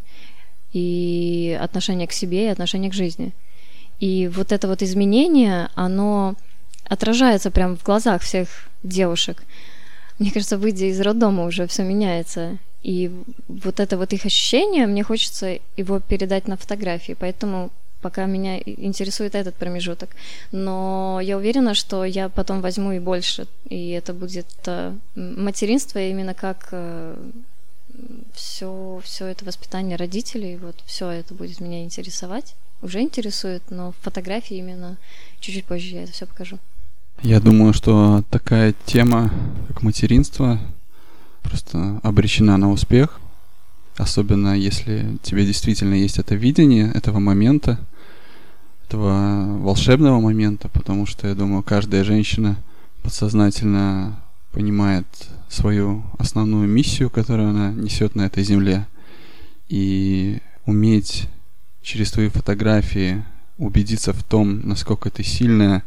и 0.73 1.57
отношение 1.59 2.07
к 2.07 2.13
себе, 2.13 2.45
и 2.45 2.51
отношение 2.51 2.91
к 2.91 2.93
жизни. 2.93 3.33
И 3.99 4.27
вот 4.27 4.51
это 4.51 4.67
вот 4.67 4.81
изменение, 4.81 5.69
оно 5.75 6.35
отражается 6.85 7.51
прямо 7.51 7.75
в 7.75 7.83
глазах 7.83 8.21
всех 8.21 8.47
девушек. 8.83 9.43
Мне 10.19 10.31
кажется, 10.31 10.57
выйдя 10.57 10.85
из 10.85 10.99
роддома 11.01 11.45
уже 11.45 11.67
все 11.67 11.83
меняется. 11.83 12.57
И 12.81 13.11
вот 13.47 13.79
это 13.79 13.97
вот 13.97 14.13
их 14.13 14.25
ощущение, 14.25 14.87
мне 14.87 15.03
хочется 15.03 15.59
его 15.75 15.99
передать 15.99 16.47
на 16.47 16.55
фотографии. 16.55 17.15
Поэтому 17.19 17.71
пока 18.01 18.25
меня 18.25 18.59
интересует 18.59 19.35
этот 19.35 19.55
промежуток. 19.55 20.09
Но 20.51 21.19
я 21.21 21.37
уверена, 21.37 21.73
что 21.73 22.05
я 22.05 22.29
потом 22.29 22.61
возьму 22.61 22.93
и 22.93 22.99
больше, 22.99 23.47
и 23.69 23.89
это 23.89 24.13
будет 24.13 24.47
э, 24.65 24.93
материнство 25.15 25.99
именно 25.99 26.33
как 26.33 26.73
все, 28.33 28.99
э, 28.99 29.01
все 29.03 29.25
это 29.27 29.45
воспитание 29.45 29.97
родителей, 29.97 30.57
вот 30.57 30.75
все 30.85 31.09
это 31.09 31.33
будет 31.33 31.59
меня 31.59 31.83
интересовать. 31.83 32.55
Уже 32.81 33.01
интересует, 33.01 33.63
но 33.69 33.93
фотографии 34.01 34.55
именно 34.55 34.97
чуть-чуть 35.41 35.65
позже 35.65 35.95
я 35.95 36.03
это 36.03 36.13
все 36.13 36.25
покажу. 36.25 36.59
Я 37.21 37.41
думаю, 37.41 37.73
что 37.73 38.23
такая 38.29 38.73
тема, 38.85 39.31
как 39.67 39.81
материнство, 39.81 40.57
просто 41.43 41.99
обречена 42.03 42.55
на 42.55 42.71
успех, 42.71 43.19
особенно 43.97 44.57
если 44.57 45.17
тебе 45.21 45.45
действительно 45.45 45.95
есть 45.95 46.17
это 46.17 46.35
видение 46.35 46.89
этого 46.93 47.19
момента, 47.19 47.77
этого 48.89 49.59
волшебного 49.59 50.19
момента, 50.19 50.67
потому 50.67 51.05
что 51.05 51.27
я 51.27 51.35
думаю, 51.35 51.61
каждая 51.61 52.03
женщина 52.03 52.57
подсознательно 53.03 54.19
понимает 54.51 55.05
свою 55.47 56.03
основную 56.17 56.67
миссию, 56.67 57.11
которую 57.11 57.49
она 57.49 57.71
несет 57.71 58.15
на 58.15 58.23
этой 58.23 58.43
земле, 58.43 58.87
и 59.67 60.39
уметь 60.65 61.27
через 61.83 62.11
твои 62.11 62.29
фотографии 62.29 63.23
убедиться 63.59 64.11
в 64.11 64.23
том, 64.23 64.67
насколько 64.67 65.11
ты 65.11 65.23
сильная, 65.23 65.83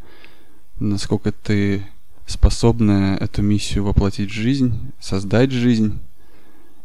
насколько 0.79 1.33
ты 1.33 1.83
способна 2.27 3.19
эту 3.19 3.43
миссию 3.43 3.83
воплотить 3.83 4.31
в 4.31 4.35
жизнь, 4.35 4.93
создать 5.01 5.51
жизнь, 5.51 5.99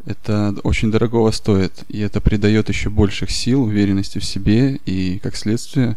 это 0.07 0.55
очень 0.63 0.89
дорогого 0.89 1.29
стоит, 1.29 1.83
и 1.89 1.99
это 1.99 2.21
придает 2.21 2.69
еще 2.69 2.89
больших 2.89 3.29
сил, 3.29 3.61
уверенности 3.61 4.17
в 4.17 4.25
себе, 4.25 4.79
и 4.87 5.19
как 5.19 5.35
следствие 5.35 5.95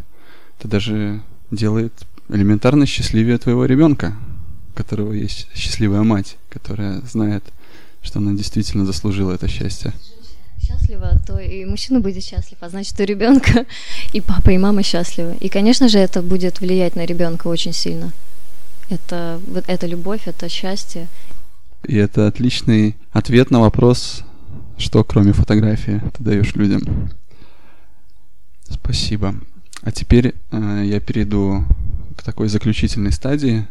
это 0.61 0.69
даже 0.69 1.23
делает 1.51 1.93
элементарно 2.29 2.85
счастливее 2.85 3.39
твоего 3.39 3.65
ребенка, 3.65 4.15
у 4.73 4.77
которого 4.77 5.13
есть 5.15 5.49
счастливая 5.55 6.03
мать, 6.03 6.37
которая 6.51 7.01
знает, 7.01 7.43
что 8.03 8.19
она 8.19 8.35
действительно 8.35 8.85
заслужила 8.85 9.33
это 9.33 9.49
счастье. 9.49 9.95
Счастлива, 10.63 11.19
то 11.27 11.39
и 11.39 11.65
мужчина 11.65 12.01
будет 12.01 12.23
счастлив, 12.23 12.59
а 12.61 12.69
значит, 12.69 13.01
и 13.01 13.07
ребенка, 13.07 13.65
и 14.13 14.21
папа, 14.21 14.51
и 14.51 14.59
мама 14.59 14.83
счастливы. 14.83 15.35
И, 15.41 15.49
конечно 15.49 15.89
же, 15.89 15.99
это 15.99 16.21
будет 16.21 16.61
влиять 16.61 16.95
на 16.95 17.07
ребенка 17.07 17.49
очень 17.49 17.73
сильно. 17.73 18.13
Это, 18.91 19.41
это 19.67 19.87
любовь, 19.87 20.23
это 20.27 20.51
счастье. 20.51 21.09
И 21.85 21.97
это 21.97 22.27
отличный 22.27 22.97
ответ 23.13 23.51
на 23.51 23.61
вопрос, 23.61 24.25
что 24.77 25.05
кроме 25.05 25.33
фотографии 25.33 26.03
ты 26.19 26.23
даешь 26.23 26.55
людям. 26.55 27.11
Спасибо. 28.69 29.35
А 29.83 29.91
теперь 29.93 30.35
э, 30.51 30.83
я 30.85 31.01
перейду 31.01 31.65
к 32.17 32.23
такой 32.23 32.49
заключительной 32.49 33.13
стадии. 33.13 33.67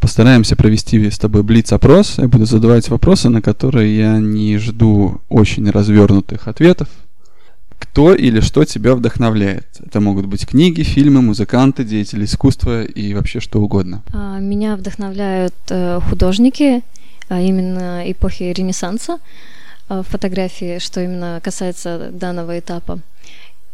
Постараемся 0.00 0.56
провести 0.56 1.08
с 1.08 1.18
тобой 1.18 1.44
блиц-опрос. 1.44 2.18
Я 2.18 2.26
буду 2.26 2.44
задавать 2.44 2.88
вопросы, 2.88 3.28
на 3.28 3.40
которые 3.40 3.96
я 3.96 4.18
не 4.18 4.58
жду 4.58 5.20
очень 5.28 5.70
развернутых 5.70 6.48
ответов. 6.48 6.88
Кто 7.78 8.14
или 8.14 8.40
что 8.40 8.64
тебя 8.64 8.96
вдохновляет? 8.96 9.66
Это 9.84 10.00
могут 10.00 10.26
быть 10.26 10.46
книги, 10.46 10.82
фильмы, 10.82 11.22
музыканты, 11.22 11.84
деятели 11.84 12.24
искусства 12.24 12.84
и 12.84 13.14
вообще 13.14 13.38
что 13.38 13.60
угодно. 13.60 14.02
А, 14.12 14.38
меня 14.40 14.76
вдохновляют 14.76 15.54
э, 15.68 16.00
художники, 16.08 16.82
а 17.28 17.40
именно 17.40 18.02
эпохи 18.10 18.44
Ренессанса, 18.44 19.18
э, 19.88 20.02
фотографии, 20.08 20.78
что 20.78 21.00
именно 21.00 21.40
касается 21.42 22.10
данного 22.12 22.58
этапа. 22.58 23.00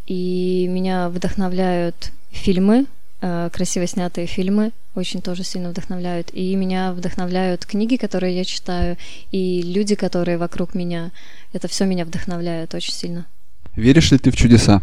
И 0.09 0.65
меня 0.67 1.07
вдохновляют 1.09 2.11
фильмы, 2.31 2.87
э, 3.21 3.49
красиво 3.53 3.85
снятые 3.85 4.25
фильмы, 4.25 4.71
очень 4.95 5.21
тоже 5.21 5.43
сильно 5.43 5.69
вдохновляют. 5.69 6.31
И 6.33 6.55
меня 6.55 6.93
вдохновляют 6.93 7.67
книги, 7.67 7.95
которые 7.95 8.35
я 8.35 8.43
читаю, 8.43 8.97
и 9.31 9.61
люди, 9.61 9.93
которые 9.93 10.39
вокруг 10.39 10.73
меня. 10.73 11.11
Это 11.53 11.67
все 11.67 11.85
меня 11.85 12.05
вдохновляет 12.05 12.73
очень 12.73 12.93
сильно. 12.93 13.27
Веришь 13.75 14.11
ли 14.11 14.17
ты 14.17 14.31
в 14.31 14.35
чудеса? 14.35 14.81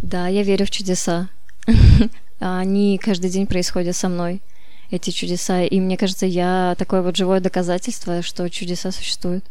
Да, 0.00 0.28
я 0.28 0.42
верю 0.42 0.64
в 0.64 0.70
чудеса. 0.70 1.28
Они 2.40 2.96
каждый 2.96 3.28
день 3.28 3.46
происходят 3.46 3.94
со 3.94 4.08
мной, 4.08 4.40
эти 4.90 5.10
чудеса. 5.10 5.62
И 5.62 5.78
мне 5.78 5.98
кажется, 5.98 6.24
я 6.24 6.74
такое 6.78 7.02
вот 7.02 7.16
живое 7.16 7.40
доказательство, 7.40 8.22
что 8.22 8.48
чудеса 8.48 8.92
существуют. 8.92 9.44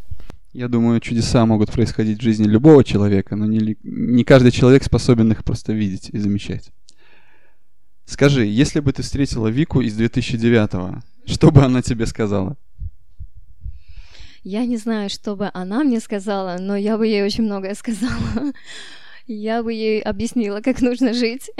Я 0.54 0.68
думаю, 0.68 1.00
чудеса 1.00 1.44
могут 1.46 1.72
происходить 1.72 2.20
в 2.20 2.22
жизни 2.22 2.46
любого 2.46 2.84
человека, 2.84 3.34
но 3.34 3.44
не, 3.44 3.76
не 3.82 4.22
каждый 4.22 4.52
человек 4.52 4.84
способен 4.84 5.32
их 5.32 5.42
просто 5.42 5.72
видеть 5.72 6.10
и 6.10 6.18
замечать. 6.18 6.70
Скажи, 8.04 8.46
если 8.46 8.78
бы 8.78 8.92
ты 8.92 9.02
встретила 9.02 9.48
Вику 9.48 9.80
из 9.80 9.98
2009-го, 9.98 11.02
что 11.26 11.50
бы 11.50 11.64
она 11.64 11.82
тебе 11.82 12.06
сказала? 12.06 12.56
Я 14.44 14.64
не 14.64 14.76
знаю, 14.76 15.10
что 15.10 15.34
бы 15.34 15.50
она 15.52 15.82
мне 15.82 15.98
сказала, 15.98 16.56
но 16.60 16.76
я 16.76 16.98
бы 16.98 17.08
ей 17.08 17.24
очень 17.24 17.42
многое 17.42 17.74
сказала. 17.74 18.52
Я 19.26 19.62
бы 19.62 19.72
ей 19.72 20.02
объяснила, 20.02 20.60
как 20.60 20.82
нужно 20.82 21.14
жить. 21.14 21.50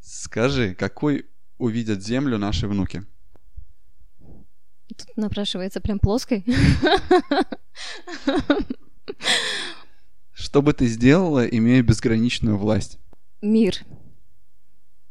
Скажи, 0.00 0.74
какой 0.74 1.26
увидят 1.58 2.02
Землю 2.02 2.38
наши 2.38 2.66
внуки? 2.66 3.04
Тут 4.96 5.16
напрашивается 5.16 5.80
прям 5.80 5.98
плоской. 5.98 6.44
Что 10.32 10.62
бы 10.62 10.72
ты 10.72 10.86
сделала, 10.86 11.46
имея 11.46 11.82
безграничную 11.82 12.56
власть? 12.56 12.98
Мир. 13.42 13.84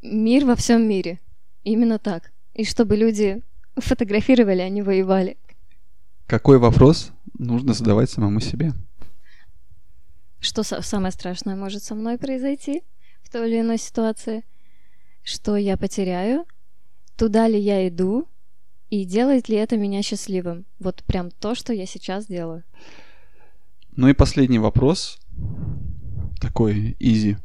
Мир 0.02 0.46
во 0.46 0.56
всем 0.56 0.88
мире. 0.88 1.20
Именно 1.64 2.00
так. 2.00 2.32
И 2.54 2.64
чтобы 2.64 2.96
люди 2.96 3.42
фотографировали, 3.76 4.62
а 4.62 4.70
не 4.70 4.82
воевали. 4.82 5.38
Какой 6.28 6.58
вопрос 6.58 7.12
нужно 7.38 7.74
задавать 7.74 8.10
самому 8.10 8.40
себе? 8.40 8.74
Что 10.40 10.64
самое 10.64 11.12
страшное 11.12 11.56
может 11.56 11.84
со 11.84 11.96
мной 11.96 12.18
произойти 12.18 12.84
в 13.24 13.30
той 13.32 13.50
или 13.50 13.62
иной 13.62 13.78
ситуации? 13.78 14.44
Что 15.24 15.56
я 15.56 15.76
потеряю? 15.76 16.46
Туда 17.18 17.48
ли 17.48 17.60
я 17.60 17.88
иду? 17.88 18.28
И 18.96 19.04
делает 19.04 19.50
ли 19.50 19.58
это 19.58 19.76
меня 19.76 20.02
счастливым? 20.02 20.66
Вот 20.80 21.04
прям 21.04 21.30
то, 21.30 21.54
что 21.54 21.74
я 21.74 21.86
сейчас 21.86 22.28
делаю. 22.28 22.64
Ну 23.98 24.08
и 24.08 24.14
последний 24.14 24.58
вопрос, 24.58 25.20
такой 26.40 26.96
изи. 26.98 27.36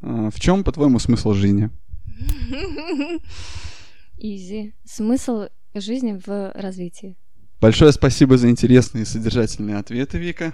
А, 0.00 0.30
в 0.30 0.40
чем, 0.40 0.64
по-твоему, 0.64 0.98
смысл 0.98 1.32
жизни? 1.32 1.70
Изи. 4.18 4.74
Смысл 4.84 5.44
жизни 5.74 6.20
в 6.26 6.50
развитии. 6.56 7.16
Большое 7.60 7.92
спасибо 7.92 8.36
за 8.36 8.50
интересные 8.50 9.02
и 9.02 9.06
содержательные 9.06 9.76
ответы, 9.76 10.18
Вика. 10.18 10.52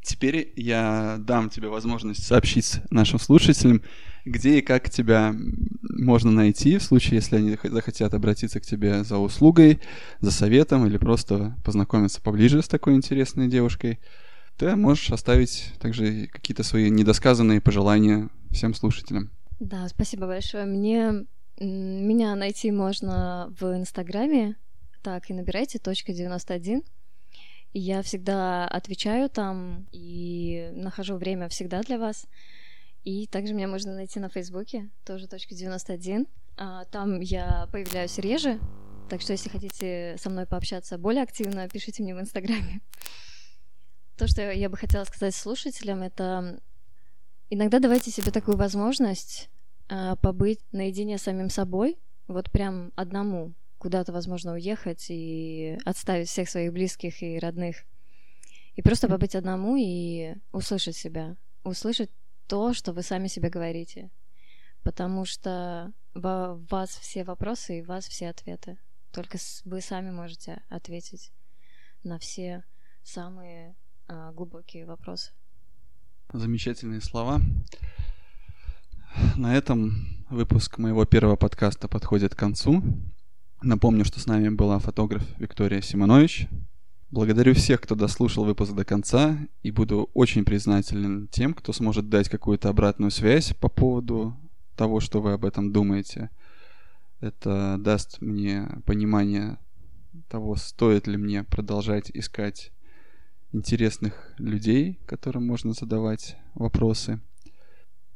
Теперь 0.00 0.52
я 0.54 1.16
дам 1.18 1.50
тебе 1.50 1.66
возможность 1.66 2.24
сообщить 2.24 2.78
нашим 2.90 3.18
слушателям, 3.18 3.82
где 4.24 4.58
и 4.58 4.62
как 4.62 4.90
тебя 4.90 5.34
можно 5.82 6.30
найти 6.30 6.78
в 6.78 6.82
случае, 6.82 7.16
если 7.16 7.36
они 7.36 7.56
захотят 7.62 8.14
обратиться 8.14 8.60
к 8.60 8.66
тебе 8.66 9.04
за 9.04 9.18
услугой, 9.18 9.80
за 10.20 10.30
советом 10.30 10.86
или 10.86 10.98
просто 10.98 11.56
познакомиться 11.64 12.20
поближе 12.20 12.62
с 12.62 12.68
такой 12.68 12.94
интересной 12.94 13.48
девушкой. 13.48 14.00
Ты 14.56 14.76
можешь 14.76 15.10
оставить 15.10 15.72
также 15.80 16.26
какие-то 16.26 16.62
свои 16.62 16.90
недосказанные 16.90 17.60
пожелания 17.60 18.28
всем 18.50 18.74
слушателям. 18.74 19.30
Да, 19.58 19.88
спасибо 19.88 20.26
большое. 20.26 20.64
Мне 20.64 21.26
меня 21.58 22.34
найти 22.34 22.70
можно 22.70 23.54
в 23.58 23.76
Инстаграме, 23.76 24.56
так 25.02 25.30
и 25.30 25.34
набирайте 25.34 25.78
точка 25.78 26.12
91. 26.12 26.82
Я 27.72 28.02
всегда 28.02 28.66
отвечаю 28.66 29.28
там 29.28 29.86
и 29.92 30.70
нахожу 30.74 31.16
время 31.16 31.48
всегда 31.48 31.82
для 31.82 31.98
вас. 31.98 32.26
И 33.04 33.26
также 33.26 33.54
меня 33.54 33.68
можно 33.68 33.94
найти 33.94 34.20
на 34.20 34.28
Фейсбуке, 34.28 34.90
тоже 35.04 35.26
точка 35.26 35.54
91. 35.54 36.26
А, 36.56 36.84
там 36.86 37.20
я 37.20 37.68
появляюсь 37.72 38.18
реже, 38.18 38.60
так 39.08 39.22
что 39.22 39.32
если 39.32 39.48
хотите 39.48 40.16
со 40.18 40.28
мной 40.28 40.46
пообщаться 40.46 40.98
более 40.98 41.22
активно, 41.22 41.68
пишите 41.68 42.02
мне 42.02 42.14
в 42.14 42.20
Инстаграме. 42.20 42.80
То, 44.16 44.26
что 44.26 44.52
я 44.52 44.68
бы 44.68 44.76
хотела 44.76 45.04
сказать 45.04 45.34
слушателям, 45.34 46.02
это 46.02 46.60
иногда 47.48 47.78
давайте 47.78 48.10
себе 48.10 48.30
такую 48.30 48.58
возможность 48.58 49.48
э, 49.88 50.14
побыть 50.20 50.60
наедине 50.72 51.16
с 51.16 51.22
самим 51.22 51.48
собой, 51.48 51.98
вот 52.28 52.50
прям 52.50 52.92
одному, 52.96 53.54
куда-то, 53.78 54.12
возможно, 54.12 54.52
уехать 54.52 55.06
и 55.08 55.78
отставить 55.86 56.28
всех 56.28 56.50
своих 56.50 56.72
близких 56.72 57.22
и 57.22 57.38
родных. 57.38 57.84
И 58.76 58.82
просто 58.82 59.08
побыть 59.08 59.34
одному 59.34 59.76
и 59.76 60.34
услышать 60.52 60.96
себя, 60.96 61.36
услышать 61.64 62.10
то, 62.50 62.74
что 62.74 62.92
вы 62.92 63.02
сами 63.02 63.28
себе 63.28 63.48
говорите. 63.48 64.10
Потому 64.82 65.24
что 65.24 65.92
в 66.14 66.60
вас 66.68 66.90
все 66.90 67.22
вопросы 67.22 67.78
и 67.78 67.82
в 67.82 67.86
вас 67.86 68.08
все 68.08 68.28
ответы. 68.28 68.76
Только 69.12 69.38
вы 69.64 69.80
сами 69.80 70.10
можете 70.10 70.60
ответить 70.68 71.30
на 72.02 72.18
все 72.18 72.64
самые 73.04 73.76
а, 74.08 74.32
глубокие 74.32 74.84
вопросы. 74.84 75.30
Замечательные 76.32 77.00
слова. 77.00 77.40
На 79.36 79.54
этом 79.54 80.24
выпуск 80.28 80.78
моего 80.78 81.04
первого 81.04 81.36
подкаста 81.36 81.86
подходит 81.86 82.34
к 82.34 82.38
концу. 82.38 82.82
Напомню, 83.62 84.04
что 84.04 84.18
с 84.18 84.26
нами 84.26 84.48
была 84.48 84.80
фотограф 84.80 85.22
Виктория 85.38 85.82
Симонович. 85.82 86.48
Благодарю 87.10 87.54
всех, 87.54 87.80
кто 87.80 87.96
дослушал 87.96 88.44
выпуск 88.44 88.72
до 88.72 88.84
конца, 88.84 89.36
и 89.64 89.72
буду 89.72 90.10
очень 90.14 90.44
признателен 90.44 91.26
тем, 91.26 91.54
кто 91.54 91.72
сможет 91.72 92.08
дать 92.08 92.28
какую-то 92.28 92.68
обратную 92.68 93.10
связь 93.10 93.52
по 93.52 93.68
поводу 93.68 94.36
того, 94.76 95.00
что 95.00 95.20
вы 95.20 95.32
об 95.32 95.44
этом 95.44 95.72
думаете. 95.72 96.30
Это 97.18 97.78
даст 97.80 98.20
мне 98.20 98.68
понимание 98.86 99.58
того, 100.28 100.54
стоит 100.54 101.08
ли 101.08 101.16
мне 101.16 101.42
продолжать 101.42 102.12
искать 102.14 102.70
интересных 103.52 104.32
людей, 104.38 105.00
которым 105.06 105.44
можно 105.44 105.72
задавать 105.72 106.36
вопросы. 106.54 107.20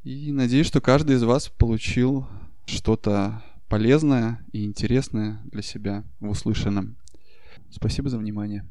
И 0.03 0.31
надеюсь, 0.31 0.67
что 0.67 0.79
каждый 0.79 1.17
из 1.17 1.23
вас 1.23 1.49
получил 1.49 2.27
что-то 2.65 3.43
полезное 3.67 4.39
и 4.53 4.63
интересное 4.63 5.41
для 5.51 5.61
себя 5.61 6.05
в 6.21 6.29
услышанном. 6.29 6.95
Спасибо 7.69 8.09
за 8.09 8.17
внимание. 8.17 8.65